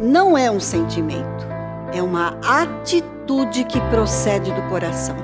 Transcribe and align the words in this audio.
não 0.00 0.38
é 0.38 0.50
um 0.50 0.60
sentimento, 0.60 1.46
é 1.92 2.02
uma 2.02 2.38
atitude 2.42 3.64
que 3.64 3.80
procede 3.82 4.52
do 4.52 4.62
coração. 4.62 5.16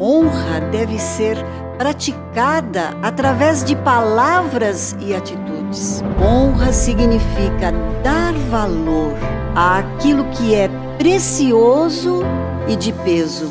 Honra 0.00 0.60
deve 0.72 0.98
ser 0.98 1.36
praticada 1.78 2.96
através 3.02 3.64
de 3.64 3.76
palavras 3.76 4.96
e 5.00 5.14
atitudes. 5.14 6.02
Honra 6.20 6.72
significa 6.72 7.72
dar 8.02 8.32
valor 8.50 9.14
àquilo 9.54 10.24
que 10.30 10.54
é 10.54 10.68
precioso 10.98 12.22
e 12.68 12.76
de 12.76 12.92
peso. 12.92 13.50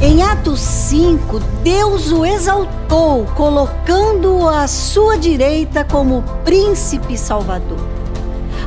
Em 0.00 0.22
Atos 0.22 0.60
5, 0.60 1.40
Deus 1.64 2.12
o 2.12 2.24
exaltou, 2.24 3.26
colocando-o 3.34 4.48
à 4.48 4.68
sua 4.68 5.18
direita 5.18 5.84
como 5.84 6.22
príncipe 6.44 7.18
salvador. 7.18 7.87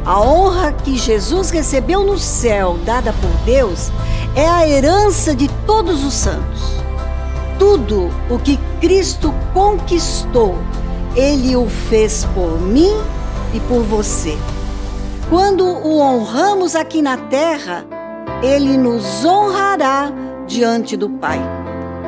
A 0.03 0.19
honra 0.19 0.71
que 0.71 0.97
Jesus 0.97 1.51
recebeu 1.51 2.03
no 2.03 2.17
céu, 2.17 2.79
dada 2.83 3.13
por 3.13 3.29
Deus, 3.45 3.91
é 4.35 4.47
a 4.47 4.67
herança 4.67 5.35
de 5.35 5.47
todos 5.67 6.03
os 6.03 6.13
santos. 6.13 6.81
Tudo 7.59 8.09
o 8.27 8.39
que 8.39 8.57
Cristo 8.79 9.31
conquistou, 9.53 10.57
Ele 11.15 11.55
o 11.55 11.67
fez 11.67 12.25
por 12.33 12.59
mim 12.59 12.91
e 13.53 13.59
por 13.61 13.83
você. 13.83 14.35
Quando 15.29 15.65
o 15.65 15.99
honramos 15.99 16.75
aqui 16.75 17.01
na 17.01 17.17
terra, 17.17 17.85
Ele 18.41 18.75
nos 18.77 19.23
honrará 19.23 20.11
diante 20.47 20.97
do 20.97 21.09
Pai. 21.09 21.39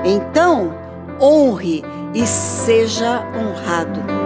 Então, 0.03 0.73
honre 1.21 1.85
e 2.15 2.25
seja 2.25 3.23
honrado. 3.37 4.22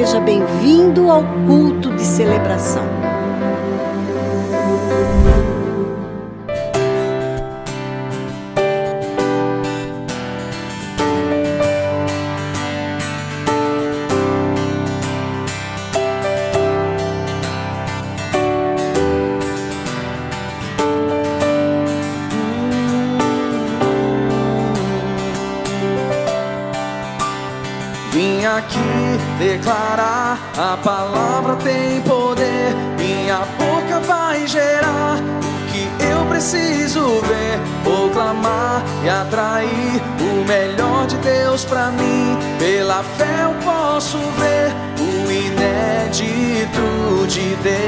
Seja 0.00 0.18
bem-vindo 0.18 1.10
ao 1.10 1.22
culto 1.46 1.94
de 1.94 2.02
celebração. 2.02 2.89
A 30.60 30.76
palavra 30.76 31.56
tem 31.56 32.02
poder, 32.02 32.74
minha 32.98 33.38
boca 33.56 33.98
vai 34.00 34.46
gerar 34.46 35.16
o 35.16 35.72
que 35.72 35.88
eu 36.04 36.26
preciso 36.26 37.00
ver, 37.22 37.58
proclamar 37.82 38.82
e 39.02 39.08
atrair 39.08 40.02
o 40.20 40.44
melhor 40.46 41.06
de 41.06 41.16
Deus 41.16 41.64
para 41.64 41.86
mim. 41.92 42.36
Pela 42.58 43.02
fé 43.02 43.44
eu 43.44 43.54
posso 43.64 44.18
ver 44.18 44.70
o 45.00 45.32
inédito 45.32 47.26
de 47.26 47.56
Deus. 47.62 47.80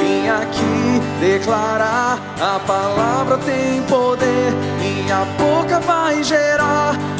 Vim 0.00 0.28
aqui 0.28 1.00
declarar: 1.20 2.18
a 2.40 2.58
palavra 2.66 3.38
tem 3.38 3.82
poder, 3.82 4.52
minha 4.80 5.24
boca 5.38 5.78
vai 5.78 6.24
gerar 6.24 7.11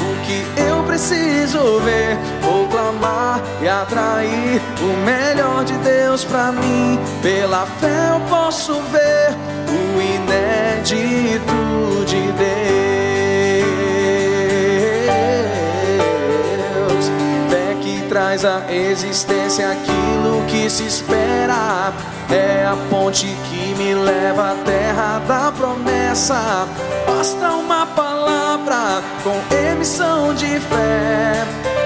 preciso 0.93 1.81
ver, 1.81 2.19
proclamar 2.41 3.41
e 3.63 3.69
atrair 3.69 4.61
o 4.81 5.07
melhor 5.07 5.65
de 5.65 5.73
Deus 5.79 6.23
para 6.25 6.53
mim. 6.53 6.99
Pela 7.23 7.67
fé 7.81 8.11
eu 8.11 8.21
posso 8.29 8.75
ver 8.93 9.35
o 9.69 10.01
inédito 10.01 11.53
de 12.07 12.33
Deus. 12.33 12.52
Traz 18.13 18.45
à 18.45 18.63
existência 18.71 19.71
aquilo 19.71 20.45
que 20.47 20.69
se 20.69 20.85
espera. 20.87 21.95
É 22.31 22.67
a 22.67 22.77
ponte 22.91 23.27
que 23.49 23.75
me 23.75 23.95
leva 23.95 24.51
à 24.51 24.55
terra 24.67 25.19
da 25.27 25.51
promessa. 25.51 26.69
Basta 27.07 27.53
uma 27.53 27.87
palavra 27.87 29.03
com 29.25 29.41
emissão 29.57 30.35
de 30.35 30.61
fé 30.61 31.43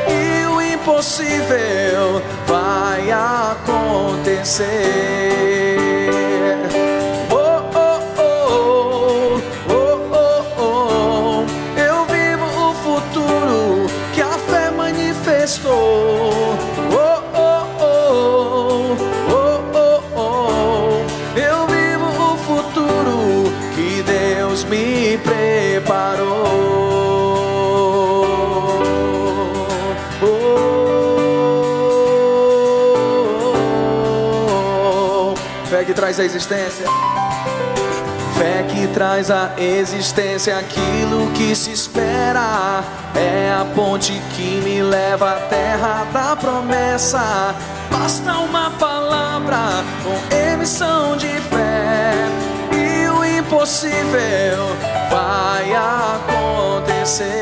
e 0.09 0.47
o 0.47 0.61
impossível 0.61 2.21
vai 2.45 3.13
acontecer. 3.13 4.67
Traz 36.17 36.21
a 36.21 36.25
existência. 36.25 36.87
Fé 38.39 38.65
que 38.71 38.87
traz 38.89 39.31
a 39.31 39.53
existência 39.59 40.59
aquilo 40.59 41.31
que 41.33 41.55
se 41.55 41.71
espera. 41.73 42.83
É 43.15 43.53
a 43.53 43.67
ponte 43.75 44.13
que 44.35 44.61
me 44.63 44.83
leva 44.83 45.33
à 45.33 45.41
terra 45.49 46.07
da 46.13 46.35
promessa. 46.37 47.55
Basta 47.91 48.33
uma 48.39 48.71
palavra 48.73 49.85
com 50.03 50.19
emissão 50.35 51.17
de 51.17 51.29
fé. 51.29 52.15
E 52.73 53.09
o 53.09 53.25
impossível 53.25 54.77
vai 55.11 55.75
acontecer. 55.75 57.37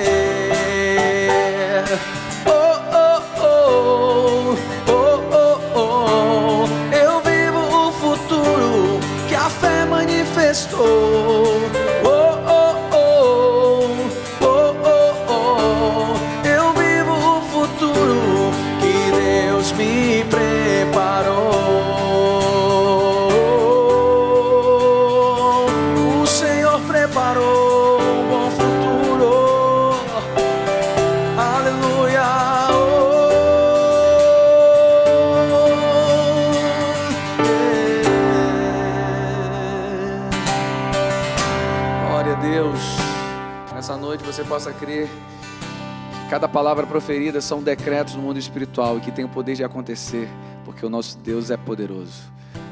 Cada 46.35 46.49
palavra 46.49 46.85
proferida 46.85 47.41
são 47.41 47.63
decretos 47.63 48.17
no 48.17 48.23
mundo 48.23 48.41
espiritual 48.41 48.99
e 48.99 49.01
que 49.01 49.13
tem 49.13 49.25
o 49.25 49.29
poder 49.29 49.55
de 49.55 49.63
acontecer, 49.63 50.29
porque 50.65 50.85
o 50.85 50.91
nosso 50.91 51.17
Deus 51.19 51.49
é 51.49 51.57
poderoso. 51.57 52.25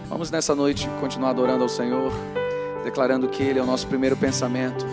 Vamos 0.08 0.32
nessa 0.32 0.52
noite 0.52 0.88
continuar 1.00 1.30
adorando 1.30 1.62
ao 1.62 1.68
Senhor, 1.68 2.12
declarando 2.82 3.28
que 3.28 3.40
Ele 3.40 3.60
é 3.60 3.62
o 3.62 3.64
nosso 3.64 3.86
primeiro 3.86 4.16
pensamento. 4.16 4.84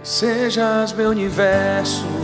Sejas 0.00 0.92
meu 0.92 1.10
universo 1.10 2.23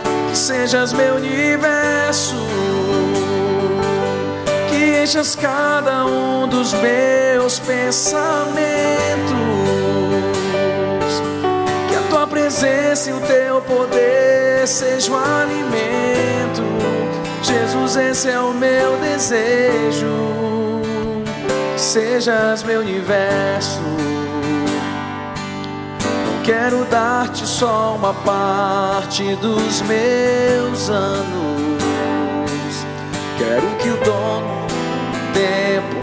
Que 0.41 0.47
sejas 0.47 0.91
meu 0.91 1.17
universo 1.17 2.35
enchas 5.03 5.35
cada 5.35 6.05
um 6.07 6.47
dos 6.47 6.73
meus 6.73 7.59
pensamentos. 7.59 8.41
Que 11.87 11.95
a 11.95 12.01
tua 12.09 12.25
presença 12.25 13.11
e 13.11 13.13
o 13.13 13.19
teu 13.21 13.61
poder 13.61 14.67
sejam 14.67 15.15
alimento. 15.15 16.63
Jesus, 17.43 17.95
esse 17.97 18.29
é 18.29 18.39
o 18.39 18.51
meu 18.51 18.97
desejo. 18.97 20.07
Que 21.75 21.81
sejas 21.81 22.63
meu 22.63 22.79
universo. 22.79 23.79
Quero 26.43 26.85
dar-te 26.85 27.45
só 27.45 27.95
uma 27.95 28.15
parte 28.15 29.35
dos 29.35 29.81
meus 29.81 30.89
anos. 30.89 31.83
Quero 33.37 33.67
que 33.77 33.89
o 33.89 33.97
dono 34.03 34.65
tempo 35.33 35.97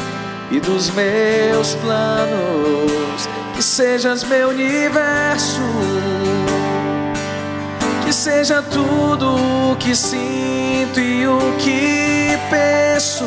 e 0.52 0.60
dos 0.60 0.90
meus 0.90 1.74
planos. 1.74 3.28
Que 3.56 3.62
sejas 3.62 4.22
meu 4.22 4.50
universo, 4.50 5.60
que 8.04 8.12
seja 8.12 8.62
tudo 8.62 9.34
o 9.72 9.76
que 9.76 9.96
sinto 9.96 11.00
e 11.00 11.26
o 11.26 11.38
que 11.58 12.38
penso. 12.48 13.24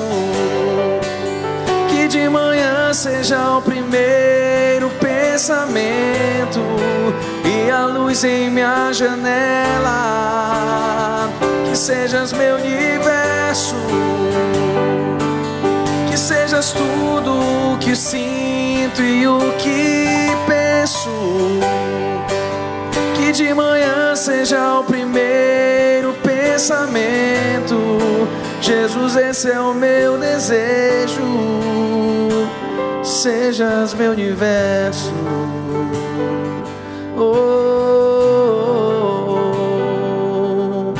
Que 1.90 2.08
de 2.08 2.30
manhã 2.30 2.94
seja 2.94 3.58
o 3.58 3.62
primeiro 3.62 4.90
pensamento 4.92 5.21
e 7.46 7.70
a 7.72 7.86
luz 7.86 8.24
em 8.24 8.50
minha 8.50 8.92
janela. 8.94 9.30
Que 11.70 11.76
sejas 11.78 12.34
meu 12.34 12.56
universo 12.56 13.76
sejas 16.22 16.72
tudo 16.72 17.74
o 17.74 17.78
que 17.80 17.96
sinto 17.96 19.02
e 19.02 19.28
o 19.28 19.40
que 19.58 20.28
penso. 20.48 21.10
Que 23.16 23.32
de 23.32 23.54
manhã 23.54 24.16
seja 24.16 24.80
o 24.80 24.84
primeiro 24.84 26.14
pensamento. 26.24 27.76
Jesus, 28.62 29.16
esse 29.16 29.50
é 29.50 29.60
o 29.60 29.74
meu 29.74 30.20
desejo. 30.20 31.81
Sejas 33.22 33.94
meu 33.94 34.14
universo. 34.14 35.14
Oh, 37.16 37.22
oh, 37.22 38.14
oh. 40.90 40.94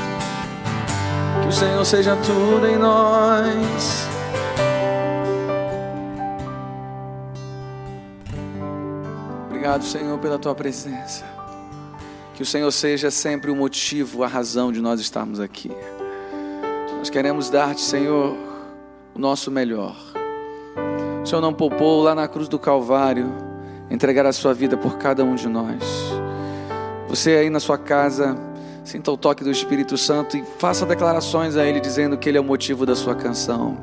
Que 1.42 1.48
o 1.48 1.52
Senhor 1.52 1.84
seja 1.84 2.16
tudo 2.18 2.68
em 2.68 2.78
nós. 2.78 4.08
Obrigado, 9.48 9.84
Senhor, 9.84 10.20
pela 10.20 10.38
tua 10.38 10.54
presença. 10.54 11.26
Que 12.36 12.44
o 12.44 12.46
Senhor 12.46 12.72
seja 12.72 13.10
sempre 13.10 13.50
o 13.50 13.56
motivo, 13.56 14.24
a 14.24 14.28
razão 14.28 14.72
de 14.72 14.80
nós 14.80 15.02
estarmos 15.02 15.40
aqui. 15.40 15.72
Nós 17.00 17.10
queremos 17.10 17.50
dar-te, 17.50 17.82
Senhor, 17.82 18.38
o 19.16 19.20
nosso 19.20 19.50
melhor. 19.50 20.11
O 21.24 21.26
Senhor 21.26 21.42
não 21.42 21.54
poupou 21.54 22.02
lá 22.02 22.16
na 22.16 22.28
cruz 22.28 22.48
do 22.48 22.58
Calvário 22.58 23.32
entregar 23.90 24.26
a 24.26 24.34
sua 24.34 24.54
vida 24.54 24.76
por 24.76 24.98
cada 24.98 25.24
um 25.24 25.36
de 25.36 25.48
nós. 25.48 25.84
Você 27.08 27.32
aí 27.32 27.50
na 27.50 27.60
sua 27.60 27.78
casa, 27.78 28.36
sinta 28.84 29.12
o 29.12 29.18
toque 29.18 29.44
do 29.44 29.52
Espírito 29.52 29.98
Santo 29.98 30.38
e 30.38 30.44
faça 30.58 30.86
declarações 30.86 31.56
a 31.58 31.66
Ele 31.66 31.80
dizendo 31.80 32.18
que 32.18 32.28
Ele 32.30 32.38
é 32.38 32.42
o 32.42 32.44
motivo 32.44 32.86
da 32.86 32.96
sua 32.96 33.14
canção. 33.14 33.78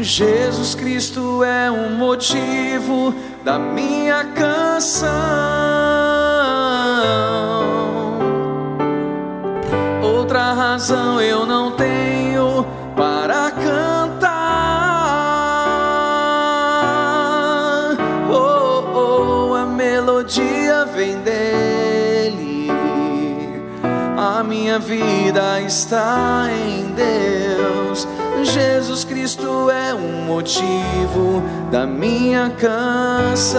Jesus 0.00 0.74
Cristo 0.74 1.42
é 1.42 1.70
o 1.70 1.90
motivo 1.90 3.14
da 3.44 3.58
minha 3.58 4.24
canção. 4.32 5.87
Razão 10.78 11.20
eu 11.20 11.44
não 11.44 11.72
tenho 11.72 12.64
para 12.94 13.50
cantar. 13.50 14.28
Oh, 18.30 19.50
oh, 19.50 19.54
a 19.56 19.66
melodia 19.66 20.84
vem 20.94 21.18
dele. 21.18 22.70
A 24.16 24.44
minha 24.44 24.78
vida 24.78 25.60
está 25.62 26.46
em 26.48 26.94
Deus. 26.94 28.06
Jesus 28.44 29.02
Cristo 29.02 29.68
é 29.70 29.92
o 29.92 29.98
motivo 29.98 31.42
da 31.72 31.84
minha 31.84 32.50
canção. 32.50 33.58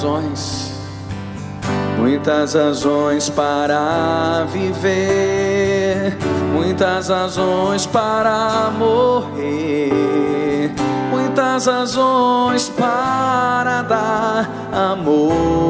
Razões, 0.00 0.72
muitas 1.98 2.54
razões 2.54 3.28
para 3.28 4.46
viver, 4.50 6.16
muitas 6.54 7.10
razões 7.10 7.84
para 7.84 8.72
morrer, 8.78 10.72
muitas 11.10 11.66
razões 11.66 12.70
para 12.70 13.82
dar 13.82 14.50
amor. 14.72 15.60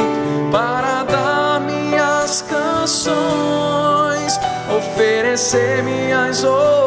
para 0.53 1.03
dar 1.03 1.61
minhas 1.61 2.43
canções, 2.43 4.39
oferecer 4.71 5.83
minhas 5.83 6.45
orações 6.45 6.86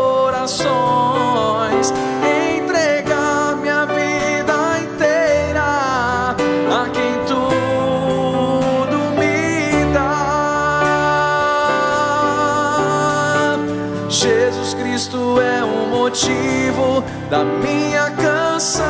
da 17.30 17.44
minha 17.44 18.10
canção. 18.12 18.86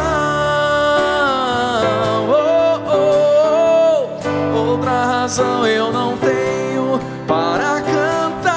Oh, 2.29 2.79
oh, 2.88 4.10
oh. 4.24 4.58
Outra 4.58 5.05
razão 5.05 5.67
eu 5.67 5.91
não 5.91 6.15
tenho 6.17 7.00
para 7.27 7.81
cantar. 7.81 8.55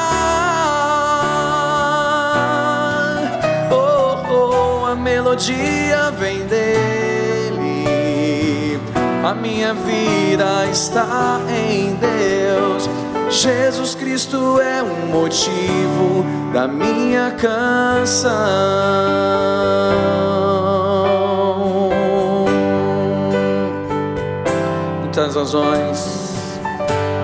Oh, 3.73 4.17
oh, 4.33 4.87
a 4.87 4.95
melodia 4.95 6.13
vem 6.19 6.47
dele. 6.47 7.91
A 9.25 9.35
minha 9.35 9.75
vida 9.75 10.67
está 10.71 11.41
em 11.49 11.95
Deus. 11.97 12.12
Jesus 13.33 13.95
Cristo 13.95 14.61
é 14.61 14.83
o 14.83 15.07
motivo 15.07 16.23
da 16.53 16.69
minha 16.69 17.31
canção. 17.31 18.31
Muitas 25.01 25.35
razões, 25.35 26.61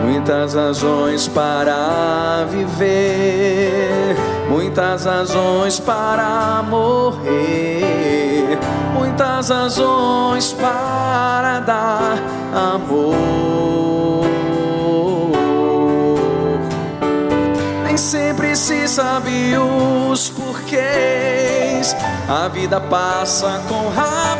muitas 0.02 0.54
razões 0.54 1.28
para 1.28 2.46
viver, 2.48 4.16
muitas 4.48 5.04
razões 5.04 5.78
para 5.78 6.64
morrer, 6.66 8.58
muitas 8.94 9.50
razões 9.50 10.54
para 10.54 11.60
dar 11.60 12.18
amor. 12.54 14.27
Sempre 17.98 18.54
se 18.54 18.86
sabe 18.86 19.56
os 19.58 20.30
porquês. 20.30 21.96
A 22.28 22.46
vida 22.48 22.80
passa 22.80 23.60
com 23.68 23.88
rapidez. 23.88 24.38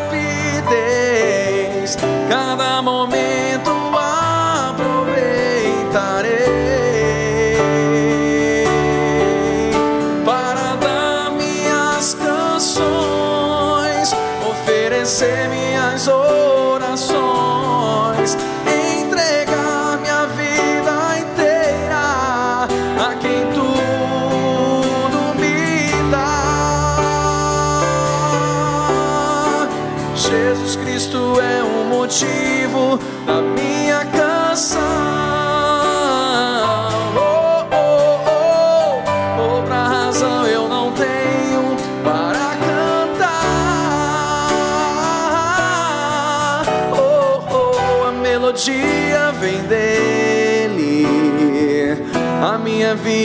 Cada 2.29 2.81
momento 2.83 3.73
aproveitarei 3.97 6.29
para 10.25 10.77
dar 10.77 11.33
minhas 11.33 12.15
canções, 12.15 14.15
oferecer 14.49 15.49
minhas 15.49 16.07
orações. 16.07 16.28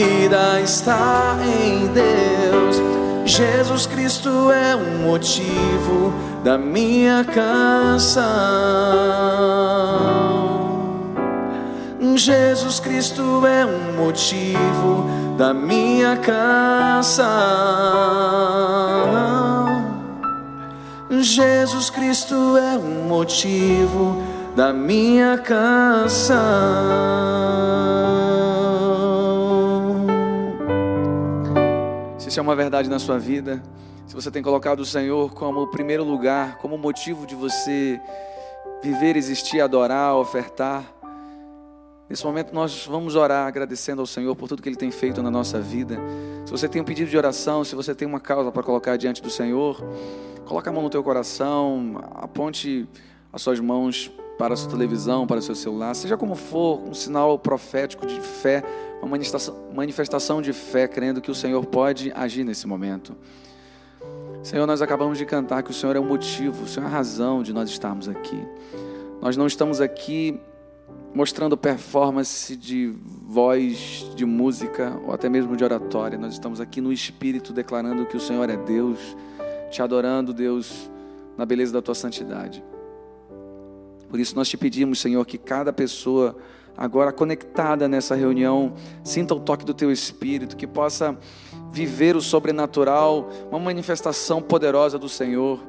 Vida 0.04 0.60
está 0.60 1.36
em 1.42 1.86
Deus. 1.88 2.82
Jesus 3.24 3.86
Cristo 3.86 4.52
é 4.52 4.76
um 4.76 4.98
motivo 5.08 6.12
da 6.44 6.58
minha 6.58 7.24
canção. 7.24 8.24
Jesus 12.16 12.78
Cristo 12.80 13.46
é 13.46 13.64
um 13.64 13.96
motivo 13.96 15.06
da 15.38 15.54
minha 15.54 16.16
canção. 16.16 17.24
Jesus 21.10 21.90
Cristo 21.90 22.56
é 22.56 22.76
um 22.76 23.08
motivo 23.08 24.22
da 24.54 24.72
minha 24.72 25.38
canção. 25.38 26.34
Se 32.34 32.40
é 32.40 32.42
uma 32.42 32.56
verdade 32.56 32.90
na 32.90 32.98
sua 32.98 33.16
vida, 33.16 33.62
se 34.08 34.12
você 34.12 34.28
tem 34.28 34.42
colocado 34.42 34.80
o 34.80 34.84
Senhor 34.84 35.32
como 35.34 35.60
o 35.60 35.66
primeiro 35.68 36.02
lugar, 36.02 36.58
como 36.58 36.76
motivo 36.76 37.28
de 37.28 37.36
você 37.36 38.00
viver, 38.82 39.16
existir, 39.16 39.60
adorar, 39.60 40.16
ofertar, 40.16 40.82
nesse 42.10 42.24
momento 42.24 42.52
nós 42.52 42.86
vamos 42.90 43.14
orar 43.14 43.46
agradecendo 43.46 44.00
ao 44.00 44.06
Senhor 44.06 44.34
por 44.34 44.48
tudo 44.48 44.62
que 44.62 44.68
Ele 44.68 44.74
tem 44.74 44.90
feito 44.90 45.22
na 45.22 45.30
nossa 45.30 45.60
vida. 45.60 45.96
Se 46.44 46.50
você 46.50 46.68
tem 46.68 46.82
um 46.82 46.84
pedido 46.84 47.08
de 47.08 47.16
oração, 47.16 47.62
se 47.62 47.76
você 47.76 47.94
tem 47.94 48.08
uma 48.08 48.18
causa 48.18 48.50
para 48.50 48.64
colocar 48.64 48.96
diante 48.96 49.22
do 49.22 49.30
Senhor, 49.30 49.80
coloque 50.44 50.68
a 50.68 50.72
mão 50.72 50.82
no 50.82 50.90
teu 50.90 51.04
coração, 51.04 52.02
aponte 52.16 52.88
as 53.32 53.42
suas 53.42 53.60
mãos 53.60 54.10
para 54.36 54.54
a 54.54 54.56
sua 54.56 54.68
televisão, 54.72 55.24
para 55.24 55.38
o 55.38 55.42
seu 55.42 55.54
celular, 55.54 55.94
seja 55.94 56.16
como 56.16 56.34
for, 56.34 56.80
um 56.80 56.94
sinal 56.94 57.38
profético 57.38 58.04
de 58.04 58.20
fé, 58.20 58.64
uma 59.04 59.18
manifestação, 59.74 60.42
de 60.42 60.52
fé, 60.52 60.88
crendo 60.88 61.20
que 61.20 61.30
o 61.30 61.34
Senhor 61.34 61.64
pode 61.66 62.12
agir 62.14 62.44
nesse 62.44 62.66
momento. 62.66 63.16
Senhor, 64.42 64.66
nós 64.66 64.82
acabamos 64.82 65.16
de 65.16 65.24
cantar 65.24 65.62
que 65.62 65.70
o 65.70 65.74
Senhor 65.74 65.96
é 65.96 65.98
o 65.98 66.04
motivo, 66.04 66.64
o 66.64 66.68
Senhor 66.68 66.86
é 66.86 66.88
a 66.88 66.92
razão 66.92 67.42
de 67.42 67.52
nós 67.52 67.70
estarmos 67.70 68.08
aqui. 68.08 68.38
Nós 69.20 69.36
não 69.36 69.46
estamos 69.46 69.80
aqui 69.80 70.38
mostrando 71.14 71.56
performance 71.56 72.56
de 72.56 72.92
voz, 73.22 74.10
de 74.16 74.24
música 74.24 75.00
ou 75.06 75.14
até 75.14 75.28
mesmo 75.28 75.56
de 75.56 75.62
oratória. 75.62 76.18
Nós 76.18 76.32
estamos 76.34 76.60
aqui 76.60 76.80
no 76.80 76.92
Espírito 76.92 77.52
declarando 77.52 78.04
que 78.04 78.16
o 78.16 78.20
Senhor 78.20 78.50
é 78.50 78.56
Deus, 78.56 78.98
te 79.70 79.80
adorando, 79.80 80.34
Deus, 80.34 80.90
na 81.38 81.46
beleza 81.46 81.72
da 81.72 81.80
tua 81.80 81.94
santidade. 81.94 82.62
Por 84.08 84.20
isso 84.20 84.36
nós 84.36 84.48
te 84.48 84.56
pedimos, 84.56 85.00
Senhor, 85.00 85.24
que 85.24 85.38
cada 85.38 85.72
pessoa 85.72 86.36
agora 86.76 87.12
conectada 87.12 87.88
nessa 87.88 88.14
reunião 88.14 88.72
sinta 89.02 89.34
o 89.34 89.40
toque 89.40 89.64
do 89.64 89.74
teu 89.74 89.90
Espírito, 89.92 90.56
que 90.56 90.66
possa 90.66 91.16
viver 91.70 92.16
o 92.16 92.20
sobrenatural, 92.20 93.28
uma 93.50 93.58
manifestação 93.58 94.40
poderosa 94.40 94.98
do 94.98 95.08
Senhor. 95.08 95.60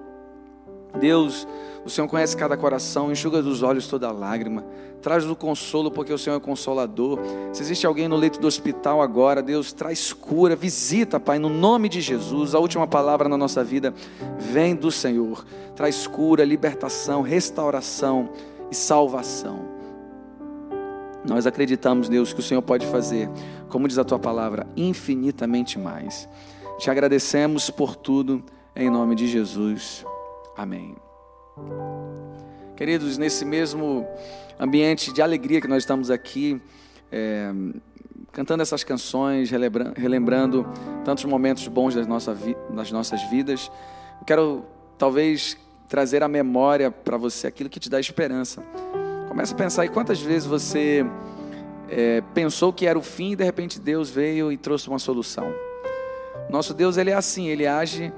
Deus, 0.99 1.47
o 1.85 1.89
Senhor 1.89 2.07
conhece 2.07 2.35
cada 2.35 2.55
coração, 2.55 3.11
enxuga 3.11 3.41
dos 3.41 3.61
olhos 3.61 3.87
toda 3.87 4.11
lágrima, 4.11 4.63
traz 5.01 5.25
o 5.25 5.35
consolo, 5.35 5.91
porque 5.91 6.13
o 6.13 6.17
Senhor 6.17 6.37
é 6.37 6.39
consolador. 6.39 7.19
Se 7.53 7.61
existe 7.61 7.85
alguém 7.85 8.07
no 8.07 8.15
leito 8.15 8.39
do 8.39 8.47
hospital 8.47 9.01
agora, 9.01 9.41
Deus, 9.41 9.73
traz 9.73 10.13
cura, 10.13 10.55
visita, 10.55 11.19
Pai, 11.19 11.37
no 11.37 11.49
nome 11.49 11.89
de 11.89 12.01
Jesus. 12.01 12.55
A 12.55 12.59
última 12.59 12.87
palavra 12.87 13.27
na 13.27 13.37
nossa 13.37 13.63
vida 13.63 13.93
vem 14.39 14.75
do 14.75 14.91
Senhor, 14.91 15.45
traz 15.75 16.07
cura, 16.07 16.45
libertação, 16.45 17.21
restauração 17.21 18.29
e 18.71 18.75
salvação. 18.75 19.74
Nós 21.27 21.47
acreditamos, 21.47 22.07
Deus, 22.07 22.33
que 22.33 22.39
o 22.39 22.43
Senhor 22.43 22.61
pode 22.61 22.85
fazer, 22.87 23.29
como 23.69 23.87
diz 23.87 23.97
a 23.97 24.03
tua 24.03 24.19
palavra, 24.19 24.67
infinitamente 24.75 25.79
mais. 25.79 26.29
Te 26.77 26.89
agradecemos 26.89 27.69
por 27.69 27.95
tudo, 27.95 28.43
em 28.75 28.89
nome 28.89 29.15
de 29.15 29.27
Jesus. 29.27 30.05
Amém. 30.55 30.95
Queridos, 32.75 33.17
nesse 33.17 33.45
mesmo 33.45 34.05
ambiente 34.59 35.13
de 35.13 35.21
alegria 35.21 35.61
que 35.61 35.67
nós 35.67 35.83
estamos 35.83 36.11
aqui, 36.11 36.61
é, 37.11 37.51
cantando 38.31 38.61
essas 38.61 38.83
canções, 38.83 39.49
relembrando, 39.49 39.93
relembrando, 39.95 40.67
tantos 41.05 41.23
momentos 41.25 41.67
bons 41.67 41.95
das, 41.95 42.05
nossa 42.05 42.37
das 42.69 42.91
nossas 42.91 43.23
vidas, 43.29 43.71
eu 44.19 44.25
quero 44.25 44.65
talvez 44.97 45.57
trazer 45.87 46.21
à 46.21 46.27
memória 46.27 46.91
para 46.91 47.17
você 47.17 47.47
aquilo 47.47 47.69
que 47.69 47.79
te 47.79 47.89
dá 47.89 47.99
esperança. 47.99 48.61
Começa 49.27 49.53
a 49.53 49.57
pensar 49.57 49.81
aí 49.81 49.89
quantas 49.89 50.21
vezes 50.21 50.47
você 50.47 51.05
é, 51.89 52.21
pensou 52.33 52.71
que 52.71 52.85
era 52.85 52.97
o 52.97 53.01
fim 53.01 53.31
e 53.31 53.35
de 53.35 53.43
repente 53.43 53.79
Deus 53.79 54.09
veio 54.09 54.51
e 54.51 54.57
trouxe 54.57 54.87
uma 54.87 54.99
solução. 54.99 55.53
Nosso 56.49 56.73
Deus, 56.73 56.97
ele 56.97 57.09
é 57.09 57.15
assim, 57.15 57.47
ele 57.47 57.65
age 57.65 58.13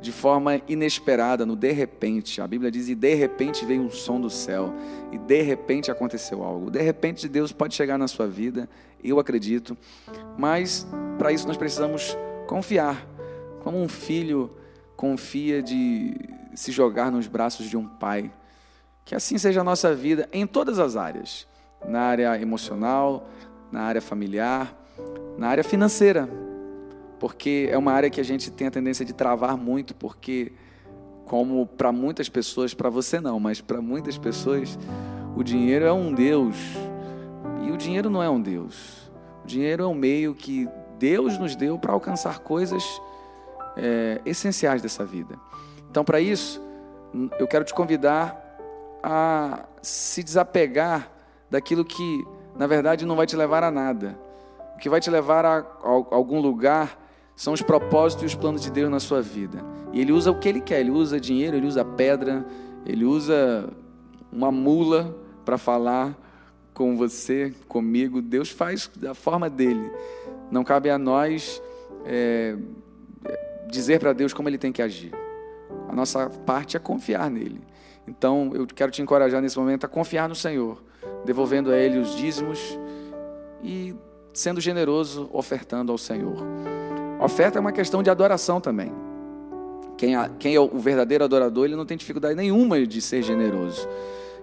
de 0.00 0.12
forma 0.12 0.60
inesperada, 0.68 1.44
no 1.44 1.56
de 1.56 1.72
repente. 1.72 2.40
A 2.40 2.46
Bíblia 2.46 2.70
diz: 2.70 2.88
e 2.88 2.94
de 2.94 3.14
repente 3.14 3.64
veio 3.64 3.82
um 3.82 3.90
som 3.90 4.20
do 4.20 4.30
céu, 4.30 4.72
e 5.12 5.18
de 5.18 5.42
repente 5.42 5.90
aconteceu 5.90 6.42
algo. 6.42 6.70
De 6.70 6.80
repente 6.80 7.28
Deus 7.28 7.52
pode 7.52 7.74
chegar 7.74 7.98
na 7.98 8.08
sua 8.08 8.26
vida, 8.26 8.68
eu 9.02 9.18
acredito, 9.18 9.76
mas 10.36 10.86
para 11.18 11.32
isso 11.32 11.46
nós 11.46 11.56
precisamos 11.56 12.16
confiar, 12.46 13.06
como 13.60 13.80
um 13.80 13.88
filho 13.88 14.50
confia 14.96 15.62
de 15.62 16.14
se 16.54 16.72
jogar 16.72 17.10
nos 17.10 17.26
braços 17.26 17.66
de 17.66 17.76
um 17.76 17.86
pai. 17.86 18.30
Que 19.08 19.14
assim 19.14 19.38
seja 19.38 19.62
a 19.62 19.64
nossa 19.64 19.94
vida 19.94 20.28
em 20.30 20.46
todas 20.46 20.78
as 20.78 20.94
áreas: 20.94 21.48
na 21.88 22.02
área 22.02 22.38
emocional, 22.38 23.26
na 23.72 23.80
área 23.80 24.02
familiar, 24.02 24.76
na 25.38 25.48
área 25.48 25.64
financeira. 25.64 26.28
Porque 27.18 27.70
é 27.72 27.78
uma 27.78 27.90
área 27.90 28.10
que 28.10 28.20
a 28.20 28.24
gente 28.24 28.50
tem 28.50 28.66
a 28.66 28.70
tendência 28.70 29.06
de 29.06 29.14
travar 29.14 29.56
muito, 29.56 29.94
porque, 29.94 30.52
como 31.24 31.66
para 31.66 31.90
muitas 31.90 32.28
pessoas, 32.28 32.74
para 32.74 32.90
você 32.90 33.18
não, 33.18 33.40
mas 33.40 33.62
para 33.62 33.80
muitas 33.80 34.18
pessoas, 34.18 34.78
o 35.34 35.42
dinheiro 35.42 35.86
é 35.86 35.92
um 35.92 36.12
Deus. 36.12 36.56
E 37.66 37.70
o 37.70 37.78
dinheiro 37.78 38.10
não 38.10 38.22
é 38.22 38.28
um 38.28 38.38
Deus. 38.38 39.10
O 39.42 39.46
dinheiro 39.46 39.84
é 39.84 39.86
um 39.86 39.94
meio 39.94 40.34
que 40.34 40.68
Deus 40.98 41.38
nos 41.38 41.56
deu 41.56 41.78
para 41.78 41.94
alcançar 41.94 42.40
coisas 42.40 42.84
é, 43.74 44.20
essenciais 44.26 44.82
dessa 44.82 45.02
vida. 45.02 45.34
Então, 45.90 46.04
para 46.04 46.20
isso, 46.20 46.62
eu 47.38 47.48
quero 47.48 47.64
te 47.64 47.72
convidar 47.72 48.47
a 49.10 49.64
se 49.80 50.22
desapegar 50.22 51.10
daquilo 51.50 51.82
que 51.82 52.24
na 52.58 52.66
verdade, 52.66 53.06
não 53.06 53.14
vai 53.14 53.24
te 53.24 53.36
levar 53.36 53.62
a 53.62 53.70
nada. 53.70 54.18
O 54.74 54.78
que 54.78 54.90
vai 54.90 55.00
te 55.00 55.08
levar 55.08 55.44
a, 55.44 55.58
a, 55.58 55.60
a 55.60 55.64
algum 56.16 56.40
lugar 56.40 57.00
são 57.36 57.52
os 57.52 57.62
propósitos 57.62 58.24
e 58.24 58.26
os 58.26 58.34
planos 58.34 58.62
de 58.62 58.70
Deus 58.70 58.90
na 58.90 58.98
sua 58.98 59.22
vida. 59.22 59.64
E 59.92 60.00
Ele 60.00 60.10
usa 60.10 60.32
o 60.32 60.38
que 60.40 60.48
Ele 60.48 60.60
quer. 60.60 60.80
Ele 60.80 60.90
usa 60.90 61.20
dinheiro, 61.20 61.56
Ele 61.56 61.68
usa 61.68 61.84
pedra, 61.84 62.44
Ele 62.84 63.04
usa 63.04 63.72
uma 64.32 64.50
mula 64.50 65.16
para 65.44 65.56
falar 65.56 66.18
com 66.74 66.96
você, 66.96 67.54
comigo. 67.68 68.20
Deus 68.20 68.50
faz 68.50 68.90
da 68.96 69.14
forma 69.14 69.48
dele. 69.48 69.92
Não 70.50 70.64
cabe 70.64 70.90
a 70.90 70.98
nós 70.98 71.62
é, 72.04 72.56
dizer 73.70 74.00
para 74.00 74.12
Deus 74.12 74.32
como 74.32 74.48
Ele 74.48 74.58
tem 74.58 74.72
que 74.72 74.82
agir. 74.82 75.12
A 75.88 75.94
nossa 75.94 76.28
parte 76.28 76.76
é 76.76 76.80
confiar 76.80 77.30
nele. 77.30 77.60
Então, 78.08 78.50
eu 78.54 78.66
quero 78.66 78.90
te 78.90 79.02
encorajar 79.02 79.42
nesse 79.42 79.58
momento 79.58 79.84
a 79.84 79.88
confiar 79.88 80.28
no 80.28 80.34
Senhor, 80.34 80.82
devolvendo 81.24 81.70
a 81.70 81.76
Ele 81.76 81.98
os 81.98 82.16
dízimos 82.16 82.78
e 83.62 83.94
sendo 84.32 84.60
generoso, 84.60 85.28
ofertando 85.32 85.92
ao 85.92 85.98
Senhor. 85.98 86.36
A 87.20 87.24
oferta 87.24 87.58
é 87.58 87.60
uma 87.60 87.72
questão 87.72 88.02
de 88.02 88.08
adoração 88.08 88.60
também. 88.60 88.92
Quem, 89.96 90.14
quem 90.38 90.54
é 90.54 90.60
o 90.60 90.78
verdadeiro 90.78 91.24
adorador, 91.24 91.64
ele 91.64 91.76
não 91.76 91.84
tem 91.84 91.96
dificuldade 91.96 92.34
nenhuma 92.34 92.86
de 92.86 93.02
ser 93.02 93.22
generoso. 93.22 93.86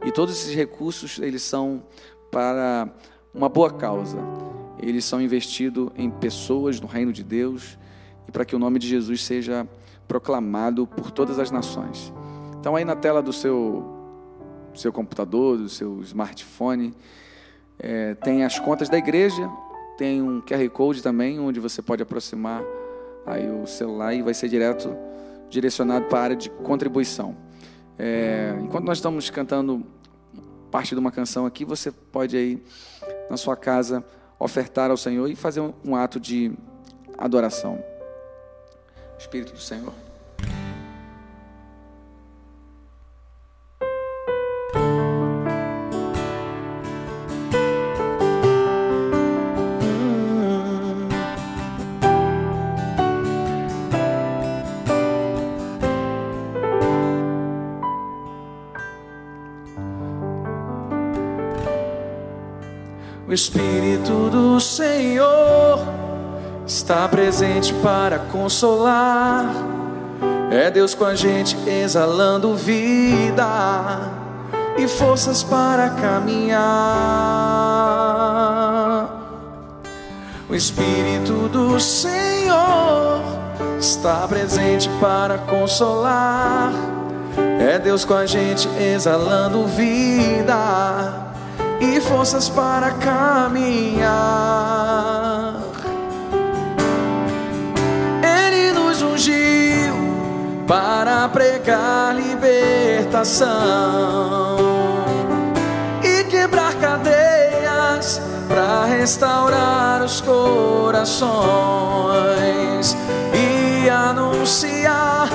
E 0.05 0.12
todos 0.12 0.36
esses 0.36 0.53
recursos, 0.53 1.17
eles 1.19 1.41
são 1.41 1.81
para 2.29 2.89
uma 3.34 3.50
boa 3.50 3.72
causa. 3.72 4.17
Eles 4.77 5.05
são 5.05 5.22
investidos 5.22 5.89
em 5.95 6.10
pessoas 6.10 6.79
no 6.79 6.88
reino 6.88 7.13
de 7.13 7.24
Deus 7.24 7.79
e 8.27 8.31
para 8.31 8.43
que 8.43 8.55
o 8.55 8.60
nome 8.60 8.77
de 8.77 8.88
Jesus 8.88 9.24
seja 9.24 9.67
proclamado 10.07 10.86
por 10.86 11.10
todas 11.10 11.39
as 11.39 11.50
nações. 11.50 12.13
Então, 12.65 12.75
aí 12.75 12.84
na 12.84 12.95
tela 12.95 13.22
do 13.22 13.31
seu, 13.31 13.86
seu 14.74 14.91
computador, 14.91 15.55
do 15.55 15.69
seu 15.69 16.01
smartphone, 16.01 16.95
é, 17.77 18.15
tem 18.15 18.43
as 18.43 18.57
contas 18.57 18.89
da 18.89 18.98
igreja, 18.98 19.48
tem 20.00 20.19
um 20.19 20.41
QR 20.41 20.67
Code 20.72 21.03
também, 21.03 21.39
onde 21.39 21.60
você 21.60 21.79
pode 21.79 22.01
aproximar 22.01 22.63
aí 23.24 23.48
o 23.48 23.67
celular 23.67 24.15
e 24.15 24.24
vai 24.24 24.34
ser 24.34 24.50
direto 24.50 24.98
direcionado 25.48 26.05
para 26.05 26.17
a 26.17 26.24
área 26.24 26.36
de 26.36 26.50
contribuição. 26.50 27.38
É, 28.00 28.57
enquanto 28.60 28.86
nós 28.86 28.98
estamos 28.98 29.29
cantando 29.29 29.86
parte 30.72 30.95
de 30.95 31.00
uma 31.00 31.12
canção 31.12 31.45
aqui, 31.45 31.63
você 31.63 31.91
pode 31.91 32.36
aí 32.36 32.63
na 33.29 33.38
sua 33.38 33.55
casa 33.55 34.03
ofertar 34.39 34.89
ao 34.89 34.98
Senhor 34.98 35.29
e 35.29 35.36
fazer 35.36 35.62
um, 35.62 35.72
um 35.86 35.95
ato 35.95 36.19
de 36.19 36.51
adoração. 37.15 37.77
Espírito 39.19 39.53
do 39.53 39.62
Senhor. 39.62 40.04
Espírito 63.36 64.30
do 64.30 64.60
Senhor 64.62 65.80
está 66.65 67.06
presente 67.06 67.74
para 67.84 68.18
consolar. 68.18 69.54
É 70.50 70.72
Deus 70.72 70.96
com 70.96 71.04
a 71.04 71.15
gente 71.15 71.58
exalando 71.68 72.56
vida 72.56 73.46
e 74.77 74.88
forças 74.88 75.44
para 75.44 75.89
caminhar. 75.89 76.62
O 80.50 80.56
Espírito 80.56 81.50
do 81.50 81.77
Senhor 81.77 83.22
está 83.77 84.25
presente 84.29 84.90
para 85.01 85.40
consolar. 85.40 86.72
É 87.59 87.77
Deus 87.79 88.05
com 88.05 88.14
a 88.14 88.25
gente 88.25 88.70
exalando 88.79 89.68
vida 89.68 91.34
e 91.79 92.00
forças 92.01 92.50
para 92.50 92.92
caminhar. 92.92 94.05
Ele 98.24 98.72
nos 98.72 99.01
ungiu 99.01 99.96
para 100.68 101.27
pregar 101.29 102.16
libertação 102.16 103.46
e 106.03 106.24
quebrar 106.25 106.74
cadeias 106.75 108.22
para 108.48 108.85
restaurar 108.85 110.03
os 110.03 110.22
corações 110.22 111.35
e 113.33 113.90
anunciar 113.90 115.27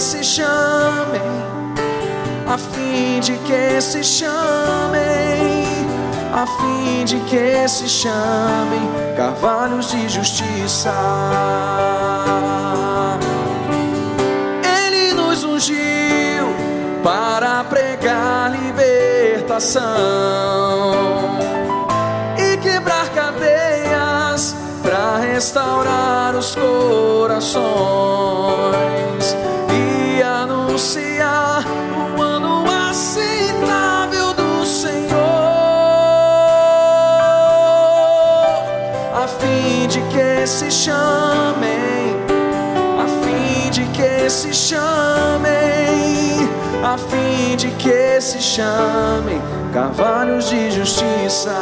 se 0.00 0.22
chamem, 0.22 1.20
a 2.46 2.56
fim 2.56 3.18
de 3.20 3.32
que 3.38 3.80
se 3.80 4.04
chamem, 4.04 5.64
a 6.32 6.46
fim 6.46 7.04
de 7.04 7.18
que 7.20 7.68
se 7.68 7.88
chamem 7.88 8.80
carvalhos 9.16 9.90
de 9.90 10.08
justiça. 10.08 10.94
Ele 14.62 15.14
nos 15.14 15.42
ungiu 15.42 16.46
para 17.02 17.64
pregar 17.64 18.52
libertação 18.52 19.72
e 22.38 22.56
quebrar 22.58 23.08
cadeias 23.10 24.54
para 24.80 25.18
restaurar 25.18 26.36
os 26.36 26.54
corações 26.54 28.08
anunciar 30.78 31.64
o 32.16 32.22
ano 32.22 32.64
aceitável 32.88 34.32
do 34.32 34.64
Senhor, 34.64 35.18
a 39.12 39.26
fim 39.26 39.88
de 39.88 40.00
que 40.02 40.46
se 40.46 40.70
chamem, 40.70 42.14
a 42.96 43.06
fim 43.24 43.70
de 43.70 43.86
que 43.86 44.30
se 44.30 44.54
chamem, 44.54 46.48
a 46.84 46.96
fim 46.96 47.56
de 47.56 47.70
que 47.72 48.20
se 48.20 48.40
chamem 48.40 49.42
carvalhos 49.74 50.48
de 50.48 50.70
justiça. 50.70 51.58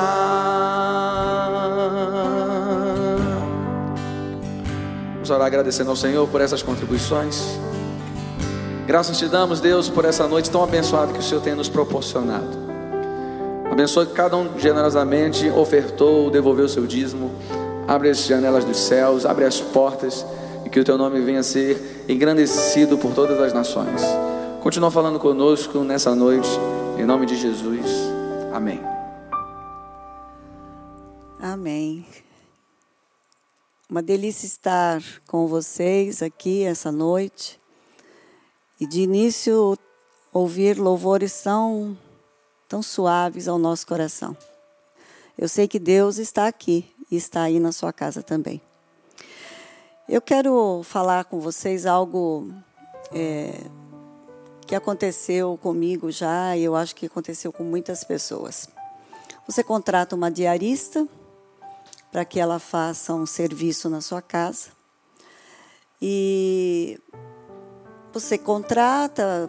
Vamos 5.15 5.31
orar 5.31 5.47
agradecendo 5.47 5.89
ao 5.89 5.97
Senhor 5.97 6.29
por 6.29 6.43
essas 6.43 6.63
contribuições. 6.63 7.59
Graças 8.87 9.19
te 9.19 9.27
damos, 9.27 9.61
Deus, 9.61 9.89
por 9.89 10.05
essa 10.05 10.29
noite 10.29 10.49
tão 10.49 10.63
abençoada 10.63 11.13
que 11.13 11.19
o 11.19 11.23
Senhor 11.23 11.41
tem 11.41 11.57
nos 11.57 11.69
proporcionado. 11.69 12.57
Abençoe 13.69 14.07
que 14.07 14.13
cada 14.13 14.37
um 14.37 14.57
generosamente 14.57 15.51
ofertou, 15.51 16.31
devolveu 16.31 16.67
o 16.67 16.69
seu 16.69 16.87
dízimo. 16.87 17.33
Abre 17.89 18.11
as 18.11 18.25
janelas 18.25 18.65
dos 18.65 18.77
céus, 18.77 19.27
abre 19.27 19.45
as 19.45 19.61
portas 19.61 20.25
e 20.65 20.71
que 20.71 20.79
o 20.79 20.85
teu 20.85 20.97
nome 20.97 21.21
venha 21.21 21.41
a 21.41 21.43
ser 21.43 22.05
engrandecido 22.09 22.97
por 22.97 23.13
todas 23.13 23.41
as 23.41 23.53
nações. 23.53 24.01
Continua 24.63 24.91
falando 24.91 25.19
conosco 25.19 25.81
nessa 25.81 26.15
noite, 26.15 26.49
em 26.97 27.05
nome 27.05 27.27
de 27.27 27.35
Jesus. 27.35 27.91
Amém. 28.55 28.81
Amém. 31.41 32.07
Uma 33.91 34.01
delícia 34.01 34.47
estar 34.47 35.03
com 35.27 35.49
vocês 35.49 36.23
aqui 36.23 36.63
essa 36.63 36.93
noite. 36.93 37.66
E 38.79 38.87
de 38.87 39.01
início, 39.01 39.79
ouvir 40.33 40.79
louvores 40.79 41.43
tão, 41.43 41.97
tão 42.69 42.83
suaves 42.83 43.49
ao 43.49 43.57
nosso 43.57 43.87
coração. 43.87 44.37
Eu 45.39 45.49
sei 45.49 45.67
que 45.67 45.79
Deus 45.79 46.19
está 46.19 46.47
aqui 46.47 46.95
e 47.11 47.17
está 47.17 47.43
aí 47.43 47.59
na 47.59 47.73
sua 47.73 47.93
casa 47.93 48.23
também. 48.23 48.61
Eu 50.09 50.21
quero 50.21 50.83
falar 50.85 51.25
com 51.25 51.41
vocês 51.41 51.87
algo 51.87 52.53
é, 53.13 53.61
que 54.67 54.75
aconteceu 54.75 55.59
comigo 55.63 56.11
já 56.11 56.57
e 56.57 56.65
eu 56.65 56.77
acho 56.77 56.95
que 56.95 57.07
aconteceu 57.07 57.53
com 57.53 57.65
muitas 57.65 58.05
pessoas. 58.05 58.69
Você 59.47 59.65
contrata 59.65 60.15
uma 60.15 60.31
diarista 60.31 61.09
para 62.13 62.25
que 62.25 62.39
ela 62.39 62.59
faça 62.59 63.15
um 63.15 63.27
serviço 63.27 63.89
na 63.89 64.01
sua 64.01 64.21
casa 64.21 64.69
e 66.01 67.01
você 68.21 68.39
contrata, 68.39 69.47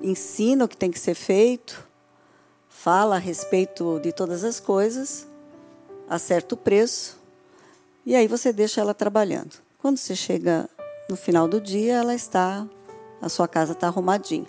ensina 0.00 0.64
o 0.64 0.68
que 0.68 0.76
tem 0.76 0.88
que 0.88 1.00
ser 1.00 1.16
feito, 1.16 1.84
fala 2.68 3.16
a 3.16 3.18
respeito 3.18 3.98
de 3.98 4.12
todas 4.12 4.44
as 4.44 4.60
coisas, 4.60 5.26
acerta 6.08 6.54
o 6.54 6.58
preço 6.58 7.18
e 8.06 8.14
aí 8.14 8.28
você 8.28 8.52
deixa 8.52 8.80
ela 8.80 8.94
trabalhando. 8.94 9.56
Quando 9.78 9.96
você 9.96 10.14
chega 10.14 10.70
no 11.10 11.16
final 11.16 11.48
do 11.48 11.60
dia 11.60 11.94
ela 11.94 12.14
está, 12.14 12.64
a 13.20 13.28
sua 13.28 13.48
casa 13.48 13.72
está 13.72 13.88
arrumadinha. 13.88 14.46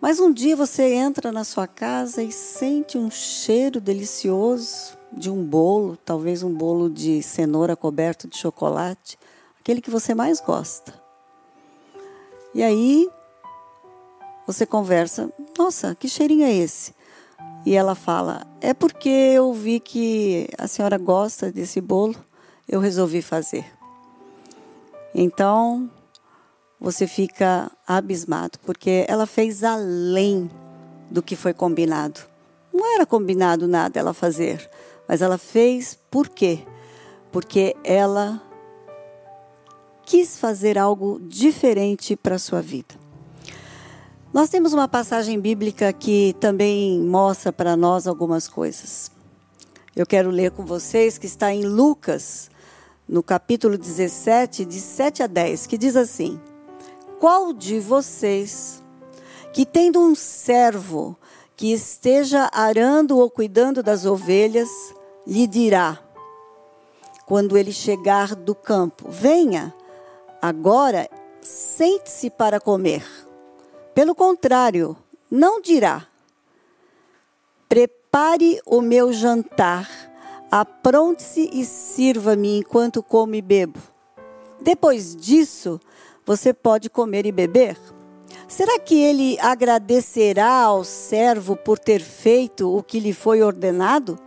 Mas 0.00 0.18
um 0.18 0.32
dia 0.32 0.56
você 0.56 0.94
entra 0.94 1.30
na 1.30 1.44
sua 1.44 1.66
casa 1.66 2.22
e 2.22 2.32
sente 2.32 2.96
um 2.96 3.10
cheiro 3.10 3.78
delicioso 3.78 4.96
de 5.12 5.28
um 5.28 5.44
bolo, 5.44 5.98
talvez 6.02 6.42
um 6.42 6.54
bolo 6.54 6.88
de 6.88 7.22
cenoura 7.22 7.76
coberto 7.76 8.26
de 8.26 8.38
chocolate, 8.38 9.18
aquele 9.60 9.82
que 9.82 9.90
você 9.90 10.14
mais 10.14 10.40
gosta. 10.40 11.07
E 12.54 12.62
aí 12.62 13.08
você 14.46 14.64
conversa, 14.64 15.30
nossa, 15.58 15.94
que 15.94 16.08
cheirinho 16.08 16.44
é 16.44 16.52
esse? 16.52 16.94
E 17.66 17.74
ela 17.74 17.94
fala, 17.94 18.46
é 18.60 18.72
porque 18.72 19.08
eu 19.08 19.52
vi 19.52 19.78
que 19.78 20.48
a 20.56 20.66
senhora 20.66 20.96
gosta 20.96 21.52
desse 21.52 21.80
bolo, 21.80 22.14
eu 22.66 22.80
resolvi 22.80 23.20
fazer. 23.20 23.66
Então, 25.14 25.90
você 26.80 27.06
fica 27.06 27.70
abismado, 27.86 28.58
porque 28.60 29.04
ela 29.08 29.26
fez 29.26 29.64
além 29.64 30.50
do 31.10 31.22
que 31.22 31.36
foi 31.36 31.52
combinado. 31.52 32.20
Não 32.72 32.94
era 32.94 33.04
combinado 33.04 33.66
nada 33.66 33.98
ela 33.98 34.14
fazer, 34.14 34.70
mas 35.06 35.20
ela 35.20 35.36
fez 35.36 35.98
por 36.10 36.28
quê? 36.28 36.60
Porque 37.32 37.76
ela 37.84 38.40
quis 40.08 40.38
fazer 40.38 40.78
algo 40.78 41.20
diferente 41.20 42.16
para 42.16 42.36
a 42.36 42.38
sua 42.38 42.62
vida. 42.62 42.94
Nós 44.32 44.48
temos 44.48 44.72
uma 44.72 44.88
passagem 44.88 45.38
bíblica 45.38 45.92
que 45.92 46.34
também 46.40 46.98
mostra 46.98 47.52
para 47.52 47.76
nós 47.76 48.06
algumas 48.06 48.48
coisas. 48.48 49.10
Eu 49.94 50.06
quero 50.06 50.30
ler 50.30 50.50
com 50.50 50.64
vocês 50.64 51.18
que 51.18 51.26
está 51.26 51.52
em 51.52 51.66
Lucas, 51.66 52.50
no 53.06 53.22
capítulo 53.22 53.76
17, 53.76 54.64
de 54.64 54.80
7 54.80 55.24
a 55.24 55.26
10, 55.26 55.66
que 55.66 55.76
diz 55.76 55.94
assim: 55.94 56.40
qual 57.20 57.52
de 57.52 57.78
vocês 57.78 58.82
que 59.52 59.66
tendo 59.66 60.00
um 60.00 60.14
servo 60.14 61.18
que 61.54 61.70
esteja 61.70 62.48
arando 62.54 63.18
ou 63.18 63.28
cuidando 63.28 63.82
das 63.82 64.06
ovelhas, 64.06 64.70
lhe 65.26 65.46
dirá, 65.46 65.98
quando 67.26 67.58
ele 67.58 67.72
chegar 67.72 68.34
do 68.34 68.54
campo: 68.54 69.10
Venha, 69.10 69.74
agora 70.40 71.08
sente-se 71.40 72.30
para 72.30 72.60
comer. 72.60 73.04
Pelo 73.94 74.14
contrário, 74.14 74.96
não 75.30 75.60
dirá: 75.60 76.06
Prepare 77.68 78.60
o 78.64 78.80
meu 78.80 79.12
jantar, 79.12 79.88
apronte-se 80.50 81.50
e 81.52 81.64
sirva-me 81.64 82.58
enquanto 82.58 83.02
como 83.02 83.34
e 83.34 83.42
bebo. 83.42 83.80
Depois 84.60 85.14
disso, 85.14 85.80
você 86.24 86.52
pode 86.52 86.90
comer 86.90 87.26
e 87.26 87.32
beber? 87.32 87.78
Será 88.48 88.78
que 88.78 88.94
ele 88.94 89.38
agradecerá 89.40 90.62
ao 90.62 90.82
servo 90.82 91.54
por 91.54 91.78
ter 91.78 92.00
feito 92.00 92.74
o 92.74 92.82
que 92.82 92.98
lhe 92.98 93.12
foi 93.12 93.42
ordenado? 93.42 94.18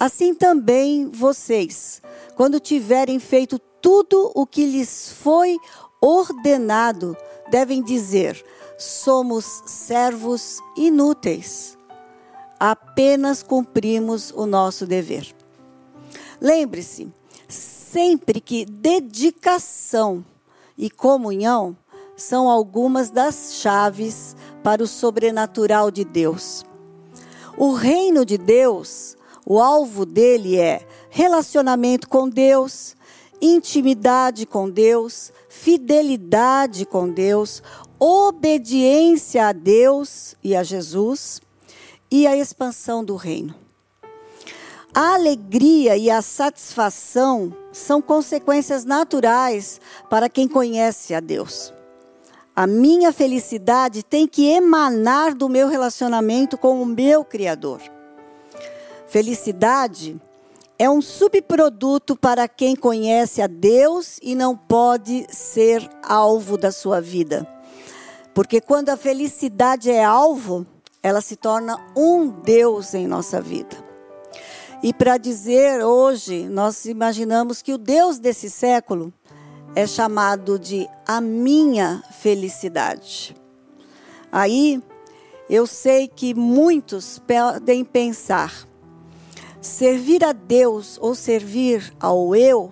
Assim 0.00 0.34
também 0.34 1.08
vocês, 1.10 2.02
quando 2.34 2.58
tiverem 2.58 3.18
feito 3.18 3.58
tudo 3.84 4.32
o 4.34 4.46
que 4.46 4.64
lhes 4.64 5.12
foi 5.12 5.58
ordenado, 6.00 7.14
devem 7.50 7.82
dizer: 7.82 8.42
somos 8.78 9.44
servos 9.66 10.58
inúteis. 10.74 11.76
Apenas 12.58 13.42
cumprimos 13.42 14.30
o 14.30 14.46
nosso 14.46 14.86
dever. 14.86 15.36
Lembre-se, 16.40 17.12
sempre 17.46 18.40
que 18.40 18.64
dedicação 18.64 20.24
e 20.78 20.88
comunhão 20.88 21.76
são 22.16 22.48
algumas 22.48 23.10
das 23.10 23.56
chaves 23.56 24.34
para 24.62 24.82
o 24.82 24.86
sobrenatural 24.86 25.90
de 25.90 26.06
Deus. 26.06 26.64
O 27.54 27.74
reino 27.74 28.24
de 28.24 28.38
Deus, 28.38 29.14
o 29.44 29.60
alvo 29.60 30.06
dele 30.06 30.56
é 30.58 30.86
relacionamento 31.10 32.08
com 32.08 32.30
Deus, 32.30 32.96
intimidade 33.44 34.46
com 34.46 34.70
Deus, 34.70 35.32
fidelidade 35.48 36.86
com 36.86 37.08
Deus, 37.08 37.62
obediência 37.98 39.48
a 39.48 39.52
Deus 39.52 40.34
e 40.42 40.56
a 40.56 40.62
Jesus 40.62 41.40
e 42.10 42.26
a 42.26 42.36
expansão 42.36 43.04
do 43.04 43.16
reino. 43.16 43.54
A 44.94 45.14
alegria 45.14 45.96
e 45.96 46.08
a 46.08 46.22
satisfação 46.22 47.52
são 47.72 48.00
consequências 48.00 48.84
naturais 48.84 49.80
para 50.08 50.28
quem 50.28 50.46
conhece 50.46 51.12
a 51.12 51.20
Deus. 51.20 51.72
A 52.54 52.66
minha 52.68 53.12
felicidade 53.12 54.04
tem 54.04 54.28
que 54.28 54.46
emanar 54.46 55.34
do 55.34 55.48
meu 55.48 55.66
relacionamento 55.66 56.56
com 56.56 56.80
o 56.80 56.86
meu 56.86 57.24
Criador. 57.24 57.80
Felicidade 59.08 60.16
é 60.16 60.33
um 60.82 61.00
subproduto 61.00 62.16
para 62.16 62.48
quem 62.48 62.74
conhece 62.74 63.40
a 63.40 63.46
Deus 63.46 64.18
e 64.22 64.34
não 64.34 64.56
pode 64.56 65.26
ser 65.30 65.88
alvo 66.02 66.56
da 66.56 66.72
sua 66.72 67.00
vida. 67.00 67.46
Porque 68.34 68.60
quando 68.60 68.90
a 68.90 68.96
felicidade 68.96 69.90
é 69.90 70.02
alvo, 70.02 70.66
ela 71.02 71.20
se 71.20 71.36
torna 71.36 71.78
um 71.96 72.28
Deus 72.28 72.94
em 72.94 73.06
nossa 73.06 73.40
vida. 73.40 73.76
E 74.82 74.92
para 74.92 75.16
dizer 75.16 75.84
hoje, 75.84 76.48
nós 76.48 76.84
imaginamos 76.84 77.62
que 77.62 77.72
o 77.72 77.78
Deus 77.78 78.18
desse 78.18 78.50
século 78.50 79.12
é 79.74 79.86
chamado 79.86 80.58
de 80.58 80.88
a 81.06 81.20
minha 81.20 82.02
felicidade. 82.20 83.34
Aí 84.30 84.82
eu 85.48 85.66
sei 85.66 86.08
que 86.08 86.34
muitos 86.34 87.18
podem 87.20 87.84
pensar: 87.84 88.66
servir 89.64 90.22
a 90.22 90.32
Deus 90.32 90.98
ou 91.00 91.14
servir 91.14 91.94
ao 91.98 92.36
eu, 92.36 92.70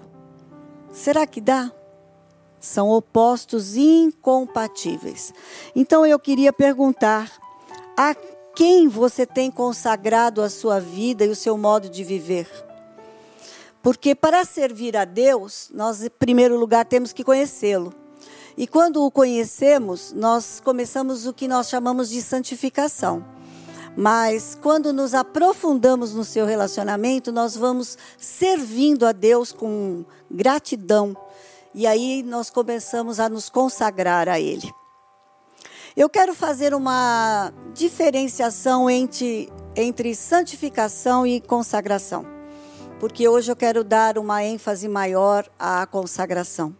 será 0.93 1.27
que 1.27 1.41
dá? 1.41 1.73
São 2.61 2.91
opostos 2.91 3.77
incompatíveis. 3.77 5.33
Então 5.75 6.05
eu 6.05 6.19
queria 6.19 6.53
perguntar: 6.53 7.33
a 7.97 8.15
quem 8.55 8.89
você 8.89 9.25
tem 9.27 9.51
consagrado 9.51 10.43
a 10.43 10.51
sua 10.51 10.79
vida 10.79 11.25
e 11.25 11.31
o 11.31 11.37
seu 11.37 11.57
modo 11.57 11.89
de 11.89 12.05
viver. 12.05 12.47
Porque 13.83 14.15
para 14.15 14.45
servir 14.45 14.97
a 14.97 15.05
Deus, 15.05 15.71
nós, 15.75 16.05
em 16.05 16.11
primeiro 16.11 16.57
lugar, 16.57 16.85
temos 16.85 17.13
que 17.13 17.25
conhecê-lo. 17.25 17.93
E 18.57 18.67
quando 18.67 19.05
o 19.05 19.11
conhecemos, 19.11 20.13
nós 20.13 20.61
começamos 20.63 21.27
o 21.27 21.33
que 21.33 21.49
nós 21.49 21.69
chamamos 21.69 22.11
de 22.11 22.23
santificação. 22.23 23.25
Mas 23.97 24.57
quando 24.61 24.93
nos 24.93 25.15
aprofundamos 25.15 26.15
no 26.15 26.25
seu 26.25 26.47
relacionamento, 26.47 27.31
nós 27.31 27.57
vamos 27.57 27.99
servindo 28.17 29.07
a 29.07 29.13
Deus 29.13 29.53
com 29.53 30.05
gratidão. 30.31 31.17
E 31.75 31.87
aí 31.87 32.23
nós 32.23 32.51
começamos 32.51 33.21
a 33.21 33.29
nos 33.29 33.51
consagrar 33.51 34.29
a 34.29 34.41
Ele. 34.41 34.73
Eu 35.95 36.09
quero 36.09 36.35
fazer 36.35 36.73
uma 36.73 37.53
diferenciação 37.75 38.89
entre, 38.89 39.53
entre 39.77 40.15
santificação 40.15 41.27
e 41.27 41.39
consagração, 41.39 42.25
porque 42.99 43.29
hoje 43.29 43.53
eu 43.53 43.57
quero 43.57 43.85
dar 43.85 44.17
uma 44.17 44.43
ênfase 44.43 44.89
maior 44.89 45.47
à 45.59 45.87
consagração. 45.87 46.75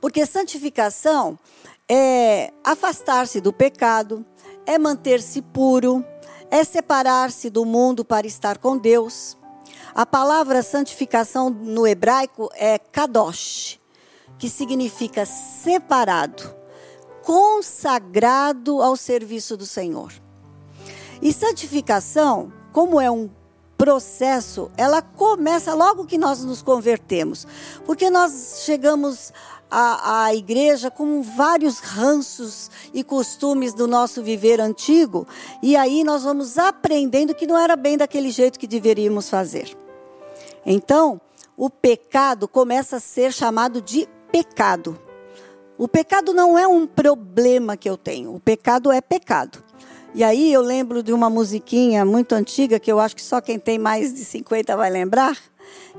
Porque 0.00 0.26
santificação 0.26 1.38
é 1.88 2.52
afastar-se 2.64 3.40
do 3.40 3.52
pecado, 3.52 4.24
é 4.68 4.78
manter-se 4.78 5.40
puro, 5.40 6.04
é 6.50 6.62
separar-se 6.62 7.48
do 7.48 7.64
mundo 7.64 8.04
para 8.04 8.26
estar 8.26 8.58
com 8.58 8.76
Deus. 8.76 9.34
A 9.94 10.04
palavra 10.04 10.62
santificação 10.62 11.48
no 11.48 11.86
hebraico 11.86 12.50
é 12.54 12.78
kadosh, 12.78 13.80
que 14.38 14.50
significa 14.50 15.24
separado 15.24 16.58
consagrado 17.28 18.80
ao 18.80 18.96
serviço 18.96 19.54
do 19.54 19.66
Senhor. 19.66 20.10
E 21.20 21.30
santificação, 21.30 22.50
como 22.72 22.98
é 22.98 23.10
um 23.10 23.28
processo, 23.76 24.70
ela 24.78 25.02
começa 25.02 25.74
logo 25.74 26.06
que 26.06 26.16
nós 26.16 26.42
nos 26.42 26.62
convertemos, 26.62 27.46
porque 27.84 28.08
nós 28.08 28.62
chegamos 28.64 29.30
à, 29.70 30.24
à, 30.24 30.34
igreja 30.34 30.90
com 30.90 31.22
vários 31.22 31.78
ranços 31.78 32.70
e 32.92 33.04
costumes 33.04 33.74
do 33.74 33.86
nosso 33.86 34.22
viver 34.22 34.60
antigo, 34.60 35.26
e 35.62 35.76
aí 35.76 36.04
nós 36.04 36.24
vamos 36.24 36.58
aprendendo 36.58 37.34
que 37.34 37.46
não 37.46 37.58
era 37.58 37.76
bem 37.76 37.96
daquele 37.96 38.30
jeito 38.30 38.58
que 38.58 38.66
deveríamos 38.66 39.28
fazer. 39.28 39.76
Então, 40.64 41.20
o 41.56 41.68
pecado 41.68 42.46
começa 42.46 42.96
a 42.96 43.00
ser 43.00 43.32
chamado 43.32 43.80
de 43.80 44.08
pecado. 44.30 44.98
O 45.76 45.86
pecado 45.86 46.32
não 46.32 46.58
é 46.58 46.66
um 46.66 46.86
problema 46.86 47.76
que 47.76 47.88
eu 47.88 47.96
tenho, 47.96 48.34
o 48.34 48.40
pecado 48.40 48.90
é 48.90 49.00
pecado. 49.00 49.62
E 50.14 50.24
aí 50.24 50.52
eu 50.52 50.62
lembro 50.62 51.02
de 51.02 51.12
uma 51.12 51.28
musiquinha 51.28 52.04
muito 52.04 52.34
antiga, 52.34 52.80
que 52.80 52.90
eu 52.90 52.98
acho 52.98 53.14
que 53.14 53.22
só 53.22 53.40
quem 53.40 53.58
tem 53.58 53.78
mais 53.78 54.12
de 54.12 54.24
50 54.24 54.76
vai 54.76 54.90
lembrar, 54.90 55.36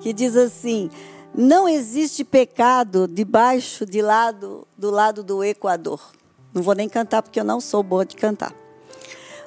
que 0.02 0.12
diz 0.12 0.36
assim: 0.36 0.90
Não 1.34 1.70
existe 1.70 2.24
pecado 2.24 3.08
debaixo 3.08 3.86
de 3.86 4.02
lado 4.02 4.68
do 4.78 4.90
lado 4.90 5.24
do 5.24 5.44
Equador. 5.44 6.02
Não 6.54 6.64
vou 6.64 6.74
nem 6.74 6.90
cantar 6.90 7.22
porque 7.22 7.40
eu 7.40 7.44
não 7.44 7.62
sou 7.62 7.84
boa 7.84 8.06
de 8.06 8.16
cantar. 8.16 8.54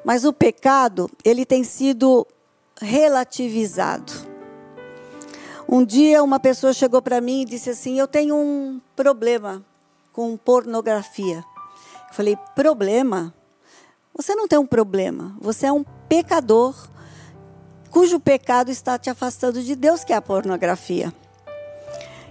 Mas 0.05 0.25
o 0.25 0.33
pecado, 0.33 1.11
ele 1.25 1.45
tem 1.45 1.65
sido 1.65 2.27
relativizado. 2.81 4.13
Um 5.69 5.85
dia 5.85 6.23
uma 6.23 6.39
pessoa 6.39 6.73
chegou 6.73 7.03
para 7.03 7.21
mim 7.21 7.43
e 7.43 7.47
disse 7.47 7.71
assim: 7.71 7.99
"Eu 7.99 8.07
tenho 8.07 8.37
um 8.37 8.81
problema 8.95 9.65
com 10.13 10.37
pornografia". 10.37 11.45
Eu 12.09 12.15
falei: 12.15 12.39
"Problema? 12.55 13.35
Você 14.15 14.35
não 14.35 14.47
tem 14.47 14.59
um 14.59 14.67
problema. 14.67 15.37
Você 15.41 15.67
é 15.67 15.73
um 15.73 15.85
pecador 16.09 16.75
cujo 17.91 18.21
pecado 18.21 18.71
está 18.71 18.99
te 18.99 19.11
afastando 19.11 19.63
de 19.63 19.75
Deus, 19.75 20.05
que 20.05 20.13
é 20.13 20.17
a 20.17 20.23
pornografia. 20.23 21.13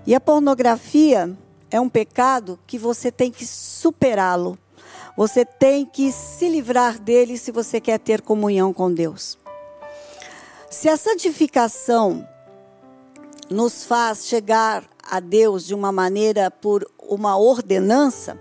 E 0.05 0.15
a 0.15 0.19
pornografia 0.19 1.37
é 1.69 1.79
um 1.79 1.87
pecado 1.87 2.59
que 2.65 2.77
você 2.77 3.11
tem 3.11 3.31
que 3.31 3.45
superá-lo. 3.45 4.57
Você 5.15 5.45
tem 5.45 5.85
que 5.85 6.11
se 6.11 6.49
livrar 6.49 6.99
dele 6.99 7.37
se 7.37 7.51
você 7.51 7.79
quer 7.79 7.99
ter 7.99 8.21
comunhão 8.21 8.73
com 8.73 8.91
Deus. 8.91 9.37
Se 10.69 10.89
a 10.89 10.97
santificação 10.97 12.27
nos 13.49 13.83
faz 13.83 14.25
chegar 14.25 14.83
a 15.03 15.19
Deus 15.19 15.65
de 15.67 15.75
uma 15.75 15.91
maneira 15.91 16.49
por 16.49 16.89
uma 16.97 17.37
ordenança, 17.37 18.39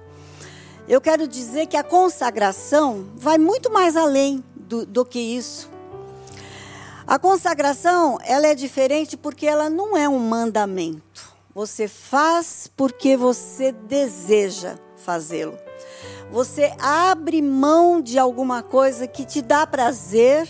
eu 0.88 1.00
quero 1.00 1.28
dizer 1.28 1.66
que 1.66 1.76
a 1.76 1.84
consagração 1.84 3.06
vai 3.16 3.36
muito 3.36 3.70
mais 3.70 3.96
além 3.96 4.42
do, 4.54 4.86
do 4.86 5.04
que 5.04 5.18
isso. 5.18 5.68
A 7.06 7.18
consagração, 7.18 8.18
ela 8.22 8.46
é 8.46 8.54
diferente 8.54 9.16
porque 9.16 9.46
ela 9.46 9.68
não 9.68 9.96
é 9.96 10.08
um 10.08 10.18
mandamento. 10.18 11.29
Você 11.60 11.86
faz 11.86 12.70
porque 12.74 13.18
você 13.18 13.70
deseja 13.70 14.78
fazê-lo. 14.96 15.58
Você 16.30 16.74
abre 16.80 17.42
mão 17.42 18.00
de 18.00 18.18
alguma 18.18 18.62
coisa 18.62 19.06
que 19.06 19.26
te 19.26 19.42
dá 19.42 19.66
prazer 19.66 20.48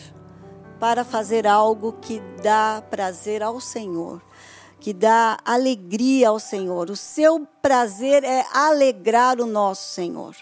para 0.79 1.03
fazer 1.05 1.49
algo 1.49 1.94
que 1.94 2.23
dá 2.40 2.81
prazer 2.88 3.42
ao 3.42 3.61
Senhor, 3.61 4.23
que 4.79 4.92
dá 4.92 5.37
alegria 5.44 6.29
ao 6.29 6.38
Senhor. 6.38 6.88
O 6.88 6.94
seu 6.94 7.44
prazer 7.61 8.23
é 8.23 8.46
alegrar 8.53 9.40
o 9.40 9.46
nosso 9.46 9.92
Senhor. 9.92 10.37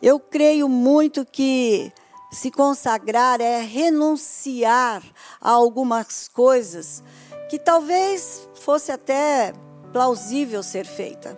Eu 0.00 0.18
creio 0.18 0.70
muito 0.70 1.22
que 1.26 1.92
se 2.32 2.50
consagrar 2.50 3.42
é 3.42 3.60
renunciar 3.60 5.02
a 5.38 5.50
algumas 5.50 6.28
coisas 6.28 7.02
que 7.50 7.58
talvez 7.58 8.48
fosse 8.54 8.92
até 8.92 9.52
plausível 9.92 10.62
ser 10.62 10.86
feita, 10.86 11.36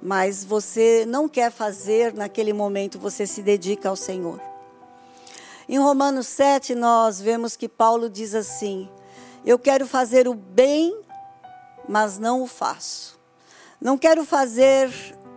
mas 0.00 0.44
você 0.44 1.04
não 1.04 1.28
quer 1.28 1.50
fazer 1.50 2.14
naquele 2.14 2.52
momento, 2.52 3.00
você 3.00 3.26
se 3.26 3.42
dedica 3.42 3.88
ao 3.88 3.96
Senhor. 3.96 4.40
Em 5.68 5.76
Romanos 5.76 6.28
7, 6.28 6.76
nós 6.76 7.20
vemos 7.20 7.56
que 7.56 7.68
Paulo 7.68 8.08
diz 8.08 8.32
assim: 8.32 8.88
Eu 9.44 9.58
quero 9.58 9.88
fazer 9.88 10.28
o 10.28 10.34
bem, 10.34 10.96
mas 11.88 12.16
não 12.16 12.42
o 12.42 12.46
faço. 12.46 13.18
Não 13.80 13.98
quero 13.98 14.24
fazer 14.24 14.88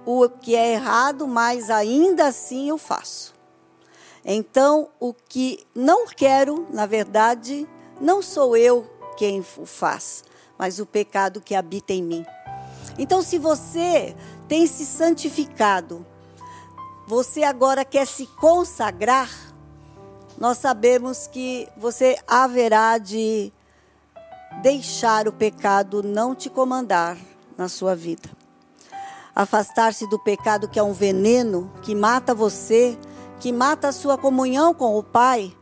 o 0.05 0.29
que 0.29 0.55
é 0.55 0.73
errado, 0.73 1.27
mas 1.27 1.71
ainda 1.71 2.27
assim 2.27 2.69
eu 2.69 2.77
faço. 2.77 3.33
Então, 4.23 4.89
o 4.99 5.11
que 5.11 5.65
não 5.73 6.05
quero, 6.05 6.67
na 6.69 6.85
verdade, 6.85 7.67
não 7.99 8.21
sou 8.21 8.55
eu 8.55 8.92
quem 9.15 9.43
o 9.57 9.65
faz, 9.65 10.23
mas 10.57 10.79
o 10.79 10.85
pecado 10.85 11.41
que 11.41 11.55
habita 11.55 11.93
em 11.93 12.03
mim. 12.03 12.25
Então, 12.97 13.21
se 13.21 13.37
você 13.37 14.15
tem 14.47 14.67
se 14.67 14.85
santificado, 14.85 16.05
você 17.07 17.43
agora 17.43 17.83
quer 17.83 18.05
se 18.05 18.27
consagrar, 18.27 19.29
nós 20.37 20.57
sabemos 20.57 21.27
que 21.27 21.67
você 21.77 22.17
haverá 22.27 22.97
de 22.97 23.51
deixar 24.61 25.27
o 25.27 25.33
pecado 25.33 26.03
não 26.03 26.35
te 26.35 26.49
comandar 26.49 27.17
na 27.57 27.67
sua 27.67 27.95
vida. 27.95 28.29
Afastar-se 29.35 30.07
do 30.07 30.19
pecado 30.19 30.67
que 30.67 30.77
é 30.77 30.83
um 30.83 30.93
veneno 30.93 31.71
que 31.81 31.95
mata 31.95 32.35
você 32.35 32.97
que 33.43 33.51
mata 33.51 33.89
a 33.89 33.91
sua 33.91 34.17
comunhão 34.17 34.73
com 34.73 34.97
o 34.97 35.03
Pai, 35.03 35.53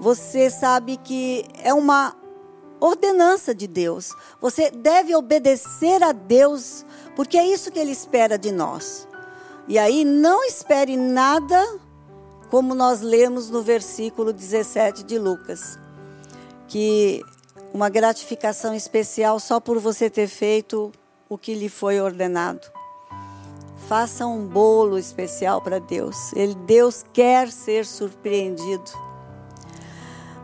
você 0.00 0.50
sabe 0.50 0.96
que 0.96 1.46
é 1.62 1.72
uma 1.72 2.12
ordenança 2.86 3.54
de 3.54 3.66
Deus. 3.66 4.10
Você 4.40 4.70
deve 4.70 5.14
obedecer 5.14 6.02
a 6.02 6.12
Deus, 6.12 6.84
porque 7.16 7.38
é 7.38 7.46
isso 7.46 7.70
que 7.70 7.78
Ele 7.78 7.92
espera 7.92 8.36
de 8.38 8.52
nós. 8.52 9.08
E 9.66 9.78
aí 9.78 10.04
não 10.04 10.44
espere 10.44 10.96
nada, 10.96 11.80
como 12.50 12.74
nós 12.74 13.00
lemos 13.00 13.48
no 13.48 13.62
versículo 13.62 14.32
17 14.32 15.02
de 15.02 15.18
Lucas, 15.18 15.78
que 16.68 17.22
uma 17.72 17.88
gratificação 17.88 18.74
especial 18.74 19.40
só 19.40 19.58
por 19.58 19.78
você 19.78 20.10
ter 20.10 20.28
feito 20.28 20.92
o 21.28 21.38
que 21.38 21.54
lhe 21.54 21.68
foi 21.68 22.00
ordenado. 22.00 22.70
Faça 23.88 24.26
um 24.26 24.46
bolo 24.46 24.98
especial 24.98 25.60
para 25.60 25.78
Deus. 25.78 26.32
Ele, 26.34 26.54
Deus 26.54 27.04
quer 27.12 27.50
ser 27.50 27.84
surpreendido. 27.84 28.90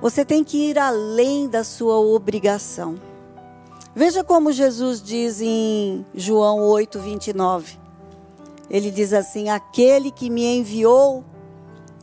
Você 0.01 0.25
tem 0.25 0.43
que 0.43 0.71
ir 0.71 0.79
além 0.79 1.47
da 1.47 1.63
sua 1.63 1.99
obrigação. 1.99 2.95
Veja 3.95 4.25
como 4.25 4.51
Jesus 4.51 5.03
diz 5.03 5.41
em 5.43 6.07
João 6.15 6.63
8, 6.63 6.99
29. 6.99 7.79
Ele 8.71 8.91
diz 8.91 9.13
assim: 9.13 9.51
Aquele 9.51 10.11
que 10.11 10.31
me 10.31 10.45
enviou 10.45 11.25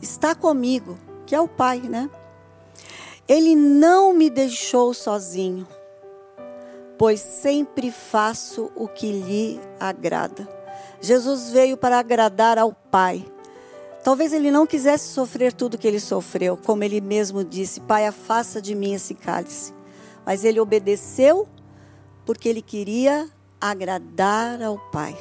está 0.00 0.34
comigo, 0.34 0.96
que 1.26 1.34
é 1.34 1.40
o 1.40 1.48
Pai, 1.48 1.80
né? 1.80 2.08
Ele 3.26 3.56
não 3.56 4.14
me 4.14 4.30
deixou 4.30 4.94
sozinho, 4.94 5.66
pois 6.96 7.20
sempre 7.20 7.90
faço 7.90 8.70
o 8.76 8.86
que 8.86 9.10
lhe 9.10 9.60
agrada. 9.80 10.48
Jesus 11.00 11.50
veio 11.50 11.76
para 11.76 11.98
agradar 11.98 12.58
ao 12.58 12.72
Pai. 12.72 13.24
Talvez 14.08 14.32
ele 14.32 14.50
não 14.50 14.66
quisesse 14.66 15.08
sofrer 15.08 15.52
tudo 15.52 15.76
que 15.76 15.86
ele 15.86 16.00
sofreu, 16.00 16.56
como 16.56 16.82
ele 16.82 16.98
mesmo 16.98 17.44
disse: 17.44 17.78
Pai, 17.78 18.06
afasta 18.06 18.58
de 18.58 18.74
mim 18.74 18.94
esse 18.94 19.12
cálice. 19.12 19.74
Mas 20.24 20.44
ele 20.44 20.58
obedeceu 20.58 21.46
porque 22.24 22.48
ele 22.48 22.62
queria 22.62 23.28
agradar 23.60 24.62
ao 24.62 24.78
Pai. 24.78 25.14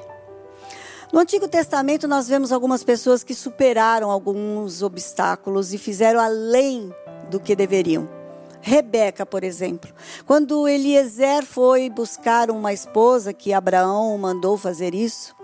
No 1.12 1.20
Antigo 1.20 1.50
Testamento, 1.50 2.08
nós 2.08 2.30
vemos 2.30 2.54
algumas 2.54 2.82
pessoas 2.82 3.26
que 3.26 3.36
superaram 3.36 4.10
alguns 4.10 4.82
obstáculos 4.82 5.74
e 5.74 5.78
fizeram 5.78 6.22
além 6.22 6.90
do 7.30 7.42
que 7.42 7.58
deveriam. 7.58 8.08
Rebeca, 8.62 9.26
por 9.26 9.44
exemplo. 9.44 9.92
Quando 10.26 10.66
Eliezer 10.66 11.46
foi 11.46 11.90
buscar 11.90 12.50
uma 12.50 12.72
esposa, 12.72 13.34
que 13.34 13.52
Abraão 13.52 14.18
mandou 14.18 14.58
fazer 14.58 14.96
isso, 14.96 15.36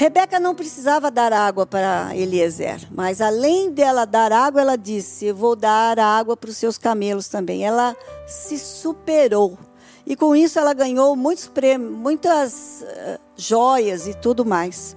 Rebeca 0.00 0.40
não 0.40 0.54
precisava 0.54 1.10
dar 1.10 1.30
água 1.30 1.66
para 1.66 2.16
Eliezer, 2.16 2.88
mas 2.90 3.20
além 3.20 3.70
dela 3.70 4.06
dar 4.06 4.32
água, 4.32 4.62
ela 4.62 4.74
disse: 4.74 5.26
Eu 5.26 5.36
vou 5.36 5.54
dar 5.54 5.98
água 5.98 6.34
para 6.34 6.48
os 6.48 6.56
seus 6.56 6.78
camelos 6.78 7.28
também. 7.28 7.66
Ela 7.66 7.94
se 8.26 8.58
superou. 8.58 9.58
E 10.06 10.16
com 10.16 10.34
isso 10.34 10.58
ela 10.58 10.72
ganhou 10.72 11.14
muitos 11.14 11.48
prêmios, 11.48 11.92
muitas 11.92 12.80
uh, 12.80 13.20
joias 13.36 14.06
e 14.06 14.14
tudo 14.14 14.42
mais. 14.42 14.96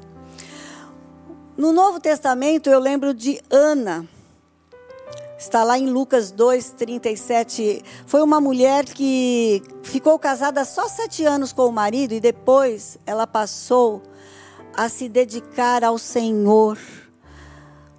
No 1.58 1.74
Novo 1.74 2.00
Testamento 2.00 2.70
eu 2.70 2.80
lembro 2.80 3.14
de 3.14 3.42
Ana. 3.52 4.08
Está 5.38 5.66
lá 5.66 5.78
em 5.78 5.88
Lucas 5.90 6.32
2, 6.32 6.76
37. 6.78 7.84
Foi 8.06 8.22
uma 8.22 8.40
mulher 8.40 8.86
que 8.86 9.62
ficou 9.84 10.18
casada 10.18 10.64
só 10.64 10.88
sete 10.88 11.26
anos 11.26 11.52
com 11.52 11.66
o 11.68 11.74
marido 11.74 12.14
e 12.14 12.22
depois 12.22 12.98
ela 13.06 13.28
passou 13.28 14.02
a 14.76 14.90
se 14.90 15.08
dedicar 15.08 15.84
ao 15.84 15.98
Senhor, 15.98 16.78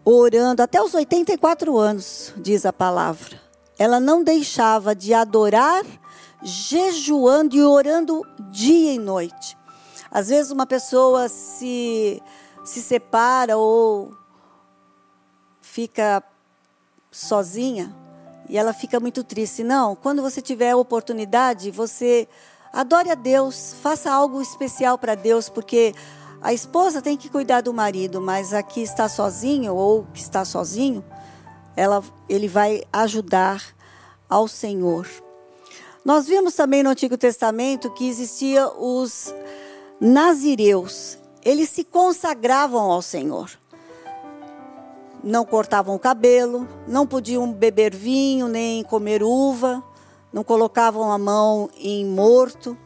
orando 0.05 0.63
até 0.63 0.83
os 0.83 0.95
84 0.95 1.77
anos, 1.79 2.33
diz 2.37 2.67
a 2.67 2.73
palavra. 2.73 3.41
Ela 3.79 3.99
não 3.99 4.23
deixava 4.23 4.95
de 4.95 5.15
adorar, 5.15 5.85
jejuando 6.43 7.57
e 7.57 7.63
orando 7.63 8.23
dia 8.51 8.93
e 8.93 8.99
noite. 8.99 9.57
Às 10.11 10.29
vezes 10.29 10.53
uma 10.53 10.67
pessoa 10.67 11.29
se, 11.29 12.23
se 12.65 12.81
separa 12.81 13.57
ou 13.57 14.13
fica 15.61 16.23
sozinha 17.11 17.95
e 18.49 18.59
ela 18.59 18.73
fica 18.73 19.01
muito 19.01 19.25
triste. 19.25 19.65
Não, 19.65 19.97
quando 19.97 20.23
você 20.23 20.41
tiver 20.41 20.71
a 20.71 20.77
oportunidade, 20.77 21.71
você 21.71 22.29
adore 22.73 23.11
a 23.11 23.15
Deus, 23.15 23.75
faça 23.83 24.13
algo 24.13 24.43
especial 24.43 24.99
para 24.99 25.15
Deus, 25.15 25.49
porque 25.49 25.95
a 26.45 26.53
esposa 26.53 27.01
tem 27.01 27.17
que 27.17 27.31
cuidar 27.31 27.63
do 27.63 27.73
marido, 27.73 28.21
mas 28.21 28.53
a 28.53 28.63
que 28.63 28.83
está 28.83 29.09
sozinho 29.09 29.75
ou 29.75 30.05
que 30.13 30.21
está 30.21 30.45
sozinho, 30.45 31.03
ela, 31.75 32.05
ele 32.29 32.49
vai 32.49 32.83
ajudar 32.93 33.65
ao 34.29 34.47
Senhor. 34.47 35.09
Nós 36.05 36.27
vimos 36.27 36.55
também 36.55 36.83
no 36.83 36.91
Antigo 36.91 37.17
Testamento 37.17 37.91
que 37.91 38.07
existia 38.07 38.69
os 38.69 39.35
nazireus. 39.99 41.17
Eles 41.43 41.71
se 41.71 41.83
consagravam 41.83 42.93
ao 42.93 43.01
Senhor. 43.01 43.51
Não 45.23 45.47
cortavam 45.47 45.95
o 45.95 45.99
cabelo, 45.99 46.69
não 46.87 47.07
podiam 47.07 47.51
beber 47.55 47.95
vinho 47.95 48.49
nem 48.49 48.85
comer 48.85 49.23
uva, 49.23 49.83
não 50.31 50.45
colocavam 50.45 51.11
a 51.11 51.17
mão 51.17 51.71
em 51.75 52.05
morto. 52.05 52.77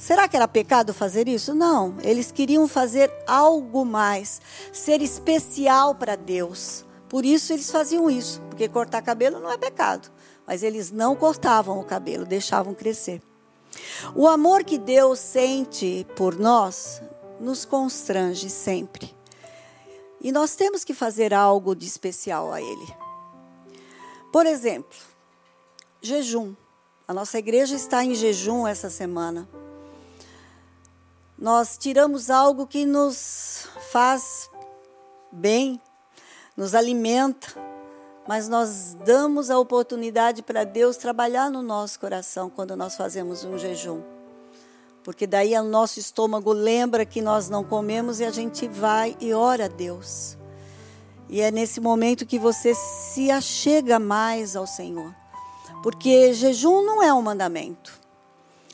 Será 0.00 0.26
que 0.26 0.36
era 0.36 0.48
pecado 0.48 0.92
fazer 0.92 1.28
isso? 1.28 1.54
Não. 1.54 1.94
Eles 2.02 2.32
queriam 2.32 2.66
fazer 2.66 3.12
algo 3.26 3.84
mais, 3.84 4.40
ser 4.72 5.02
especial 5.02 5.94
para 5.94 6.16
Deus. 6.16 6.84
Por 7.08 7.24
isso 7.24 7.52
eles 7.52 7.70
faziam 7.70 8.10
isso, 8.10 8.40
porque 8.48 8.68
cortar 8.68 9.02
cabelo 9.02 9.38
não 9.38 9.52
é 9.52 9.58
pecado 9.58 10.10
mas 10.50 10.64
eles 10.64 10.90
não 10.90 11.14
cortavam 11.14 11.78
o 11.78 11.84
cabelo, 11.84 12.26
deixavam 12.26 12.74
crescer. 12.74 13.22
O 14.16 14.26
amor 14.26 14.64
que 14.64 14.78
Deus 14.78 15.20
sente 15.20 16.04
por 16.16 16.36
nós 16.36 17.00
nos 17.38 17.64
constrange 17.64 18.50
sempre. 18.50 19.14
E 20.20 20.32
nós 20.32 20.56
temos 20.56 20.82
que 20.82 20.92
fazer 20.92 21.32
algo 21.32 21.72
de 21.72 21.86
especial 21.86 22.52
a 22.52 22.60
Ele. 22.60 22.94
Por 24.32 24.44
exemplo, 24.44 24.98
jejum. 26.02 26.52
A 27.06 27.14
nossa 27.14 27.38
igreja 27.38 27.76
está 27.76 28.04
em 28.04 28.16
jejum 28.16 28.66
essa 28.66 28.90
semana. 28.90 29.48
Nós 31.40 31.78
tiramos 31.78 32.28
algo 32.28 32.66
que 32.66 32.84
nos 32.84 33.66
faz 33.90 34.50
bem, 35.32 35.80
nos 36.54 36.74
alimenta, 36.74 37.48
mas 38.28 38.46
nós 38.46 38.94
damos 39.06 39.50
a 39.50 39.58
oportunidade 39.58 40.42
para 40.42 40.64
Deus 40.64 40.98
trabalhar 40.98 41.50
no 41.50 41.62
nosso 41.62 41.98
coração 41.98 42.50
quando 42.50 42.76
nós 42.76 42.94
fazemos 42.94 43.42
um 43.42 43.56
jejum. 43.56 44.02
Porque 45.02 45.26
daí 45.26 45.54
o 45.54 45.64
nosso 45.64 45.98
estômago 45.98 46.52
lembra 46.52 47.06
que 47.06 47.22
nós 47.22 47.48
não 47.48 47.64
comemos 47.64 48.20
e 48.20 48.24
a 48.26 48.30
gente 48.30 48.68
vai 48.68 49.16
e 49.18 49.32
ora 49.32 49.64
a 49.64 49.68
Deus. 49.68 50.36
E 51.26 51.40
é 51.40 51.50
nesse 51.50 51.80
momento 51.80 52.26
que 52.26 52.38
você 52.38 52.74
se 52.74 53.30
achega 53.30 53.98
mais 53.98 54.54
ao 54.56 54.66
Senhor. 54.66 55.14
Porque 55.82 56.34
jejum 56.34 56.82
não 56.82 57.02
é 57.02 57.14
um 57.14 57.22
mandamento. 57.22 57.99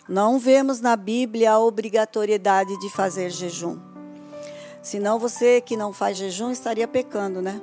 Não 0.09 0.39
vemos 0.39 0.81
na 0.81 0.95
Bíblia 0.95 1.53
a 1.53 1.61
obrigatoriedade 1.61 2.79
de 2.79 2.89
fazer 2.91 3.31
jejum. 3.31 3.77
Senão 4.81 5.19
você 5.19 5.61
que 5.61 5.77
não 5.77 5.93
faz 5.93 6.17
jejum 6.17 6.53
estaria 6.53 6.87
pecando, 6.87 7.43
né? 7.43 7.61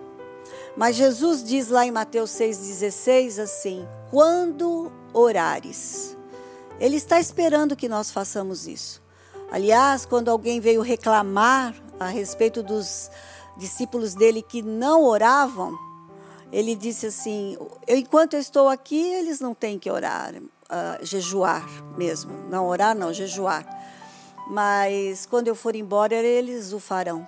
Mas 0.76 0.98
Jesus 0.98 1.42
diz 1.42 1.70
lá 1.70 1.86
em 1.86 1.92
Mateus 1.92 2.32
6,16 2.32 3.42
assim: 3.42 3.88
quando 4.10 4.92
orares. 5.14 6.18
Ele 6.80 6.98
está 6.98 7.18
esperando 7.18 7.78
que 7.78 7.88
nós 7.88 8.12
façamos 8.12 8.68
isso. 8.68 9.02
Aliás, 9.50 10.06
quando 10.06 10.30
alguém 10.30 10.60
veio 10.60 10.82
reclamar 10.82 11.74
a 11.98 12.08
respeito 12.08 12.62
dos 12.62 13.10
discípulos 13.56 14.16
dele 14.16 14.42
que 14.42 14.62
não 14.62 15.04
oravam, 15.04 15.78
ele 16.52 16.76
disse 16.76 17.06
assim: 17.06 17.58
enquanto 17.88 18.34
eu 18.34 18.40
estou 18.42 18.68
aqui, 18.68 19.00
eles 19.14 19.40
não 19.40 19.54
têm 19.54 19.80
que 19.80 19.90
orar, 19.90 20.34
uh, 20.64 21.06
jejuar 21.06 21.68
mesmo. 21.98 22.32
Não 22.50 22.68
orar, 22.68 22.96
não, 22.96 23.14
jejuar. 23.14 23.66
Mas 24.50 25.26
quando 25.26 25.48
eu 25.48 25.56
for 25.56 25.76
embora, 25.76 26.16
eles 26.16 26.74
o 26.74 26.80
farão. 26.80 27.28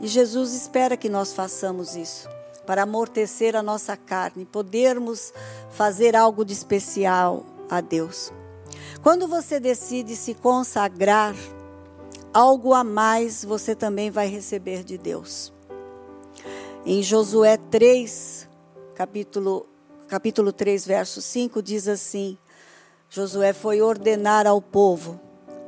E 0.00 0.06
Jesus 0.06 0.54
espera 0.54 0.96
que 0.96 1.08
nós 1.08 1.32
façamos 1.32 1.94
isso 1.94 2.28
para 2.66 2.82
amortecer 2.82 3.56
a 3.56 3.62
nossa 3.62 3.96
carne, 3.96 4.44
podermos 4.44 5.32
fazer 5.70 6.14
algo 6.14 6.44
de 6.44 6.52
especial 6.52 7.44
a 7.68 7.80
Deus. 7.80 8.32
Quando 9.02 9.26
você 9.26 9.58
decide 9.58 10.14
se 10.14 10.34
consagrar, 10.34 11.34
algo 12.32 12.72
a 12.72 12.84
mais 12.84 13.44
você 13.44 13.74
também 13.74 14.10
vai 14.10 14.28
receber 14.28 14.84
de 14.84 14.96
Deus. 14.96 15.52
Em 16.86 17.02
Josué 17.02 17.56
3, 17.56 18.48
capítulo, 18.94 19.66
capítulo 20.08 20.52
3, 20.52 20.86
verso 20.86 21.20
5, 21.20 21.62
diz 21.62 21.88
assim: 21.88 22.38
Josué 23.12 23.52
foi 23.52 23.82
ordenar 23.82 24.46
ao 24.46 24.62
povo: 24.62 25.18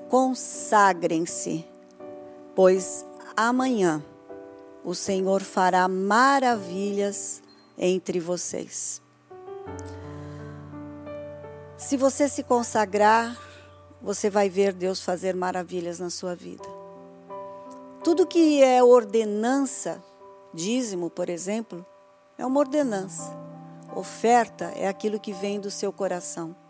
consagrem-se, 0.09 1.67
pois 2.55 3.05
amanhã 3.37 4.01
o 4.85 4.95
Senhor 4.95 5.43
fará 5.43 5.89
maravilhas 5.89 7.43
entre 7.77 8.21
vocês. 8.21 9.03
Se 11.77 11.97
você 11.97 12.29
se 12.29 12.45
consagrar, 12.45 13.37
você 14.01 14.31
vai 14.31 14.49
ver 14.49 14.73
Deus 14.73 15.01
fazer 15.01 15.35
maravilhas 15.35 15.99
na 15.99 16.11
sua 16.11 16.37
vida. 16.37 16.63
Tudo 18.05 18.25
que 18.25 18.63
é 18.63 18.85
ordenança, 18.85 20.01
dízimo, 20.55 21.11
por 21.11 21.29
exemplo, 21.29 21.85
é 22.39 22.47
uma 22.47 22.61
ordenança. 22.61 23.37
Oferta 23.97 24.67
é 24.77 24.87
aquilo 24.87 25.19
que 25.19 25.33
vem 25.33 25.59
do 25.59 25.73
seu 25.73 25.93
coração. 25.93 26.62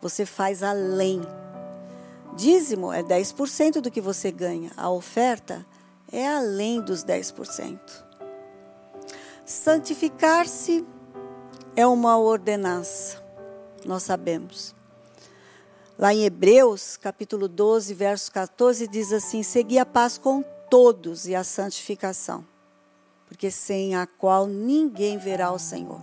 Você 0.00 0.24
faz 0.24 0.62
além. 0.62 1.20
Dízimo 2.36 2.92
é 2.92 3.02
10% 3.02 3.80
do 3.80 3.90
que 3.90 4.00
você 4.00 4.30
ganha. 4.30 4.70
A 4.76 4.90
oferta 4.90 5.64
é 6.10 6.26
além 6.26 6.80
dos 6.80 7.04
10%. 7.04 7.78
Santificar-se 9.44 10.86
é 11.74 11.86
uma 11.86 12.16
ordenança, 12.18 13.22
nós 13.84 14.02
sabemos. 14.04 14.74
Lá 15.98 16.14
em 16.14 16.24
Hebreus, 16.24 16.96
capítulo 16.96 17.46
12, 17.46 17.92
verso 17.92 18.32
14, 18.32 18.88
diz 18.88 19.12
assim: 19.12 19.42
Segui 19.42 19.78
a 19.78 19.84
paz 19.84 20.16
com 20.16 20.42
todos 20.70 21.26
e 21.26 21.34
a 21.34 21.44
santificação, 21.44 22.46
porque 23.26 23.50
sem 23.50 23.94
a 23.94 24.06
qual 24.06 24.46
ninguém 24.46 25.18
verá 25.18 25.52
o 25.52 25.58
Senhor. 25.58 26.00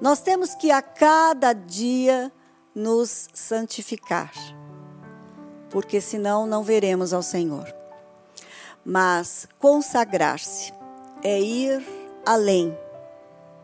Nós 0.00 0.20
temos 0.20 0.54
que 0.54 0.70
a 0.70 0.82
cada 0.82 1.52
dia 1.52 2.30
nos 2.78 3.28
santificar, 3.34 4.32
porque 5.68 6.00
senão 6.00 6.46
não 6.46 6.62
veremos 6.62 7.12
ao 7.12 7.22
Senhor. 7.24 7.66
Mas 8.84 9.48
consagrar-se 9.58 10.72
é 11.24 11.40
ir 11.40 11.84
além 12.24 12.78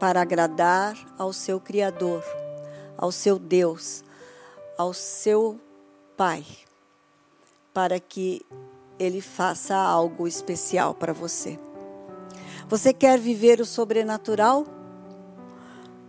para 0.01 0.21
agradar 0.21 0.97
ao 1.17 1.33
seu 1.33 1.61
Criador, 1.61 2.25
ao 2.99 3.13
seu 3.13 3.39
Deus, 3.39 4.03
ao 4.77 4.93
seu 4.93 5.61
Pai, 6.17 6.45
para 7.73 8.01
que 8.01 8.45
Ele 8.99 9.21
faça 9.21 9.77
algo 9.77 10.27
especial 10.27 10.93
para 10.93 11.13
você. 11.13 11.57
Você 12.69 12.93
quer 12.93 13.21
viver 13.21 13.61
o 13.61 13.65
sobrenatural? 13.65 14.67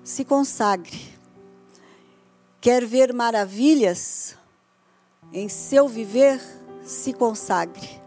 Se 0.03 0.25
consagre. 0.25 1.14
Quer 2.65 2.83
ver 2.83 3.13
maravilhas 3.13 4.35
em 5.31 5.47
seu 5.47 5.87
viver? 5.87 6.41
Se 6.83 7.13
consagre. 7.13 8.01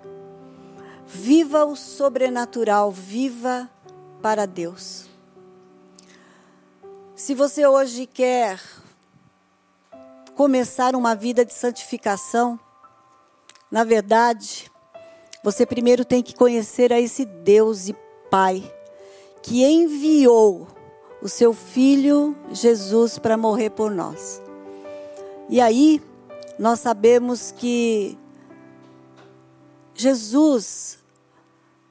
Viva 1.06 1.64
o 1.64 1.76
sobrenatural, 1.76 2.90
viva 2.90 3.70
para 4.20 4.46
Deus. 4.46 5.08
Se 7.14 7.36
você 7.36 7.68
hoje 7.68 8.04
quer 8.04 8.60
começar 10.34 10.96
uma 10.96 11.14
vida 11.14 11.44
de 11.44 11.54
santificação, 11.54 12.58
na 13.70 13.84
verdade, 13.84 14.68
você 15.44 15.64
primeiro 15.64 16.04
tem 16.04 16.20
que 16.20 16.34
conhecer 16.34 16.92
a 16.92 17.00
esse 17.00 17.24
Deus 17.24 17.86
e 17.86 17.94
Pai 18.28 18.74
que 19.40 19.64
enviou 19.64 20.66
o 21.22 21.28
seu 21.28 21.54
filho 21.54 22.36
Jesus 22.50 23.20
para 23.20 23.36
morrer 23.36 23.70
por 23.70 23.92
nós. 23.92 24.47
E 25.48 25.60
aí, 25.60 26.02
nós 26.58 26.80
sabemos 26.80 27.52
que 27.56 28.18
Jesus 29.94 30.98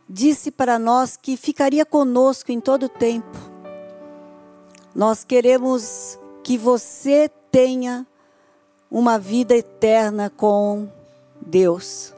disse 0.07 0.51
para 0.51 0.77
nós 0.77 1.17
que 1.17 1.35
ficaria 1.35 1.85
conosco 1.85 2.51
em 2.51 2.59
todo 2.59 2.83
o 2.83 2.89
tempo. 2.89 3.37
Nós 4.93 5.23
queremos 5.23 6.19
que 6.43 6.57
você 6.57 7.29
tenha 7.51 8.05
uma 8.89 9.17
vida 9.17 9.55
eterna 9.55 10.29
com 10.29 10.87
Deus. 11.41 12.13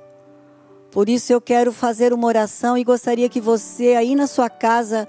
Por 0.92 1.08
isso 1.08 1.32
eu 1.32 1.40
quero 1.40 1.72
fazer 1.72 2.14
uma 2.14 2.28
oração 2.28 2.78
e 2.78 2.84
gostaria 2.84 3.30
que 3.30 3.40
você 3.40 3.96
aí 3.96 4.14
na 4.14 4.28
sua 4.28 4.50
casa 4.50 5.08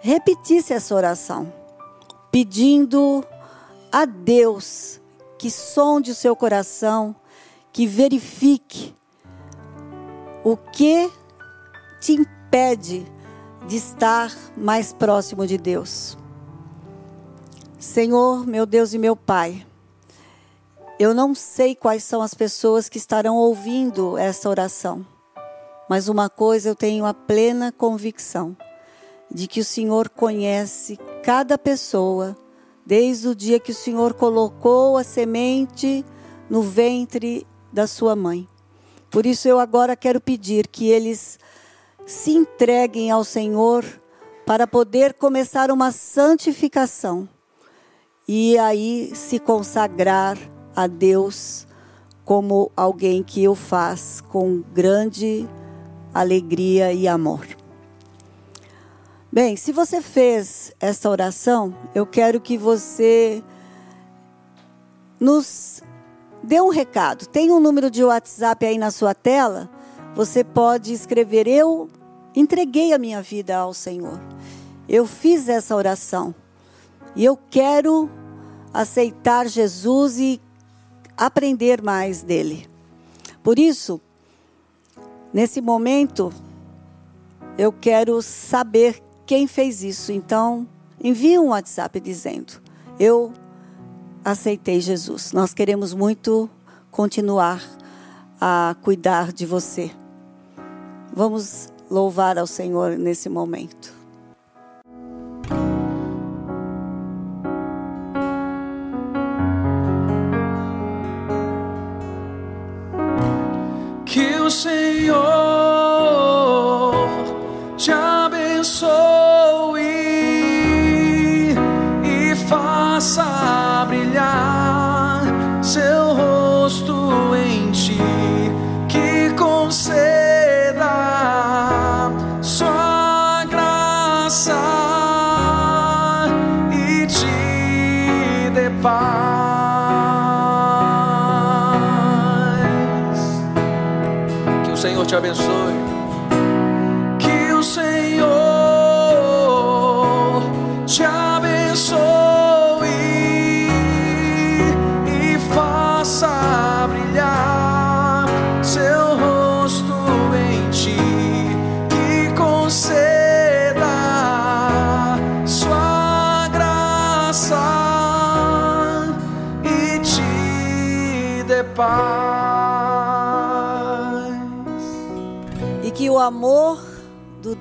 repetisse 0.00 0.72
essa 0.72 0.94
oração, 0.94 1.52
pedindo 2.30 3.24
a 3.92 4.04
Deus 4.04 4.99
que 5.40 5.50
sonde 5.50 6.10
o 6.10 6.14
seu 6.14 6.36
coração, 6.36 7.16
que 7.72 7.86
verifique 7.86 8.94
o 10.44 10.54
que 10.54 11.10
te 11.98 12.12
impede 12.12 13.10
de 13.66 13.76
estar 13.76 14.30
mais 14.54 14.92
próximo 14.92 15.46
de 15.46 15.56
Deus? 15.56 16.14
Senhor, 17.78 18.46
meu 18.46 18.66
Deus 18.66 18.92
e 18.92 18.98
meu 18.98 19.16
Pai, 19.16 19.66
Eu 20.98 21.14
não 21.14 21.34
sei 21.34 21.74
quais 21.74 22.04
são 22.04 22.20
as 22.20 22.34
pessoas 22.34 22.86
que 22.86 22.98
estarão 22.98 23.34
ouvindo 23.36 24.18
essa 24.18 24.46
oração, 24.46 25.06
mas 25.88 26.06
uma 26.06 26.28
coisa 26.28 26.68
eu 26.68 26.74
tenho 26.74 27.06
a 27.06 27.14
plena 27.14 27.72
convicção 27.72 28.54
de 29.30 29.46
que 29.46 29.60
o 29.60 29.64
Senhor 29.64 30.10
conhece 30.10 30.98
cada 31.22 31.56
pessoa 31.56 32.36
desde 32.84 33.28
o 33.28 33.34
dia 33.34 33.60
que 33.60 33.72
o 33.72 33.74
Senhor 33.74 34.14
colocou 34.14 34.96
a 34.96 35.04
semente 35.04 36.04
no 36.48 36.62
ventre 36.62 37.46
da 37.72 37.86
sua 37.86 38.16
mãe. 38.16 38.48
Por 39.10 39.26
isso 39.26 39.48
eu 39.48 39.58
agora 39.58 39.96
quero 39.96 40.20
pedir 40.20 40.66
que 40.66 40.88
eles 40.88 41.38
se 42.06 42.32
entreguem 42.32 43.10
ao 43.10 43.24
Senhor 43.24 43.84
para 44.46 44.66
poder 44.66 45.14
começar 45.14 45.70
uma 45.70 45.92
santificação 45.92 47.28
e 48.26 48.58
aí 48.58 49.10
se 49.14 49.38
consagrar 49.38 50.36
a 50.74 50.86
Deus 50.86 51.66
como 52.24 52.70
alguém 52.76 53.22
que 53.22 53.48
o 53.48 53.54
faz 53.54 54.20
com 54.20 54.62
grande 54.72 55.48
alegria 56.14 56.92
e 56.92 57.08
amor. 57.08 57.59
Bem, 59.32 59.56
se 59.56 59.70
você 59.70 60.02
fez 60.02 60.72
essa 60.80 61.08
oração, 61.08 61.72
eu 61.94 62.04
quero 62.04 62.40
que 62.40 62.58
você 62.58 63.44
nos 65.20 65.84
dê 66.42 66.60
um 66.60 66.68
recado. 66.68 67.28
Tem 67.28 67.52
um 67.52 67.60
número 67.60 67.92
de 67.92 68.02
WhatsApp 68.02 68.66
aí 68.66 68.76
na 68.76 68.90
sua 68.90 69.14
tela. 69.14 69.70
Você 70.16 70.42
pode 70.42 70.92
escrever: 70.92 71.46
Eu 71.46 71.88
entreguei 72.34 72.92
a 72.92 72.98
minha 72.98 73.22
vida 73.22 73.56
ao 73.56 73.72
Senhor. 73.72 74.20
Eu 74.88 75.06
fiz 75.06 75.48
essa 75.48 75.76
oração. 75.76 76.34
E 77.14 77.24
eu 77.24 77.38
quero 77.50 78.10
aceitar 78.74 79.46
Jesus 79.46 80.18
e 80.18 80.40
aprender 81.16 81.80
mais 81.80 82.24
dele. 82.24 82.68
Por 83.44 83.60
isso, 83.60 84.00
nesse 85.32 85.60
momento, 85.60 86.32
eu 87.56 87.72
quero 87.72 88.20
saber 88.22 89.00
quem 89.30 89.46
fez 89.46 89.84
isso. 89.84 90.10
Então, 90.10 90.66
envie 91.00 91.38
um 91.38 91.50
WhatsApp 91.50 92.00
dizendo: 92.00 92.54
Eu 92.98 93.32
aceitei 94.24 94.80
Jesus. 94.80 95.30
Nós 95.30 95.54
queremos 95.54 95.94
muito 95.94 96.50
continuar 96.90 97.62
a 98.40 98.74
cuidar 98.82 99.32
de 99.32 99.46
você. 99.46 99.88
Vamos 101.14 101.68
louvar 101.88 102.38
ao 102.38 102.46
Senhor 102.46 102.98
nesse 102.98 103.28
momento. 103.28 103.99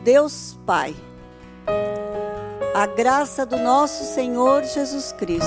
Deus 0.03 0.57
Pai, 0.65 0.95
a 2.73 2.85
graça 2.85 3.45
do 3.45 3.57
nosso 3.57 4.03
Senhor 4.13 4.63
Jesus 4.63 5.11
Cristo 5.11 5.45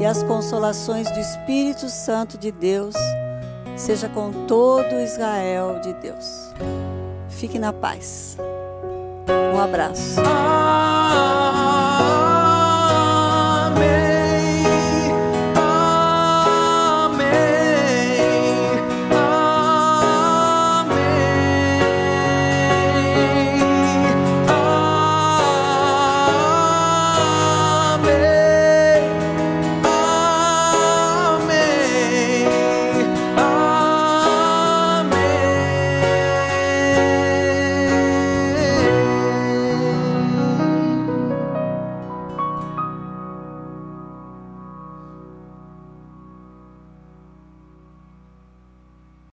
e 0.00 0.06
as 0.06 0.22
consolações 0.22 1.10
do 1.10 1.18
Espírito 1.20 1.88
Santo 1.88 2.38
de 2.38 2.50
Deus 2.50 2.94
seja 3.76 4.08
com 4.08 4.46
todo 4.46 5.00
Israel 5.00 5.80
de 5.80 5.92
Deus. 5.94 6.52
Fique 7.28 7.58
na 7.58 7.72
paz. 7.72 8.38
Um 9.54 9.60
abraço. 9.60 10.20
Ah. 10.24 11.33